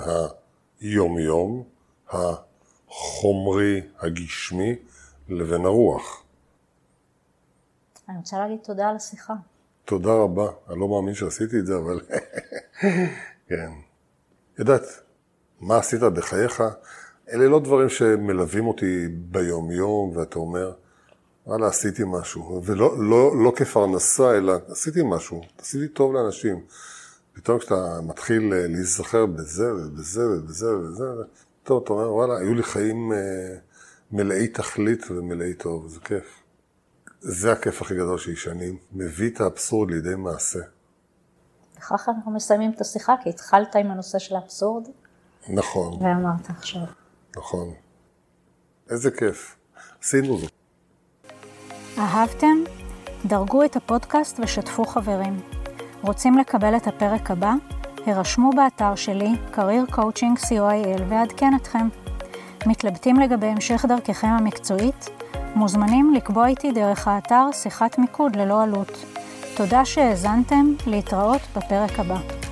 היומיום, 0.80 1.62
החומרי, 2.08 3.80
הגשמי, 4.00 4.76
לבין 5.28 5.64
הרוח. 5.64 6.22
אני 8.08 8.16
רוצה 8.16 8.38
להגיד 8.38 8.58
תודה 8.62 8.88
על 8.88 8.96
השיחה. 8.96 9.34
תודה 9.84 10.12
רבה. 10.12 10.50
אני 10.70 10.80
לא 10.80 10.88
מאמין 10.88 11.14
שעשיתי 11.14 11.58
את 11.58 11.66
זה, 11.66 11.76
אבל 11.76 12.00
כן. 13.48 13.70
יודעת, 14.58 14.82
מה 15.60 15.78
עשית 15.78 16.00
בחייך? 16.00 16.62
אלה 17.32 17.48
לא 17.48 17.60
דברים 17.60 17.88
שמלווים 17.88 18.66
אותי 18.66 19.08
ביום-יום, 19.08 20.16
ואתה 20.16 20.38
אומר, 20.38 20.72
וואלה, 21.46 21.66
עשיתי 21.66 22.02
משהו. 22.06 22.62
ולא 22.64 22.94
לא, 22.98 23.44
לא 23.44 23.52
כפרנסה, 23.56 24.36
אלא 24.36 24.54
עשיתי 24.68 25.00
משהו, 25.04 25.42
עשיתי 25.58 25.88
טוב 25.88 26.12
לאנשים. 26.12 26.60
פתאום 27.32 27.58
כשאתה 27.58 28.00
מתחיל 28.02 28.52
אה, 28.52 28.66
להיזכר 28.66 29.26
בזה 29.26 29.74
ובזה 29.74 30.28
ובזה 30.28 30.76
ובזה, 30.76 31.04
טוב, 31.62 31.82
אתה 31.84 31.92
אומר, 31.92 32.12
וואלה, 32.12 32.38
היו 32.38 32.54
לי 32.54 32.62
חיים 32.62 33.12
אה, 33.12 33.18
מלאי 34.12 34.48
תכלית 34.48 35.10
ומלאי 35.10 35.54
טוב, 35.54 35.88
זה 35.88 36.00
כיף. 36.00 36.42
זה 37.20 37.52
הכיף 37.52 37.82
הכי 37.82 37.94
גדול 37.94 38.18
שלי, 38.18 38.36
שאני 38.36 38.76
מביא 38.92 39.30
את 39.30 39.40
האבסורד 39.40 39.90
לידי 39.90 40.14
מעשה. 40.14 40.58
וככה 41.76 42.12
אנחנו 42.12 42.32
מסיימים 42.32 42.72
את 42.72 42.80
השיחה, 42.80 43.14
כי 43.22 43.28
התחלת 43.28 43.76
עם 43.76 43.90
הנושא 43.90 44.18
של 44.18 44.36
האבסורד. 44.36 44.88
נכון. 45.48 46.02
ואמרת 46.02 46.50
עכשיו. 46.50 46.82
נכון. 47.36 47.74
איזה 48.90 49.10
כיף. 49.10 49.56
עשינו 50.02 50.38
זאת. 50.38 50.52
אהבתם? 51.98 52.56
דרגו 53.26 53.64
את 53.64 53.76
הפודקאסט 53.76 54.40
ושתפו 54.42 54.84
חברים. 54.84 55.40
רוצים 56.02 56.38
לקבל 56.38 56.76
את 56.76 56.86
הפרק 56.86 57.30
הבא? 57.30 57.52
הרשמו 58.06 58.50
באתר 58.56 58.94
שלי, 58.94 59.30
career 59.52 59.92
coaching 59.92 60.44
co.il 60.46 61.02
ועדכן 61.08 61.52
אתכם. 61.56 61.88
מתלבטים 62.66 63.16
לגבי 63.16 63.46
המשך 63.46 63.84
דרככם 63.88 64.28
המקצועית? 64.28 65.08
מוזמנים 65.54 66.14
לקבוע 66.14 66.46
איתי 66.46 66.72
דרך 66.72 67.08
האתר 67.08 67.44
שיחת 67.52 67.98
מיקוד 67.98 68.36
ללא 68.36 68.62
עלות. 68.62 69.04
תודה 69.56 69.84
שהאזנתם, 69.84 70.74
להתראות 70.86 71.40
בפרק 71.56 71.98
הבא. 71.98 72.43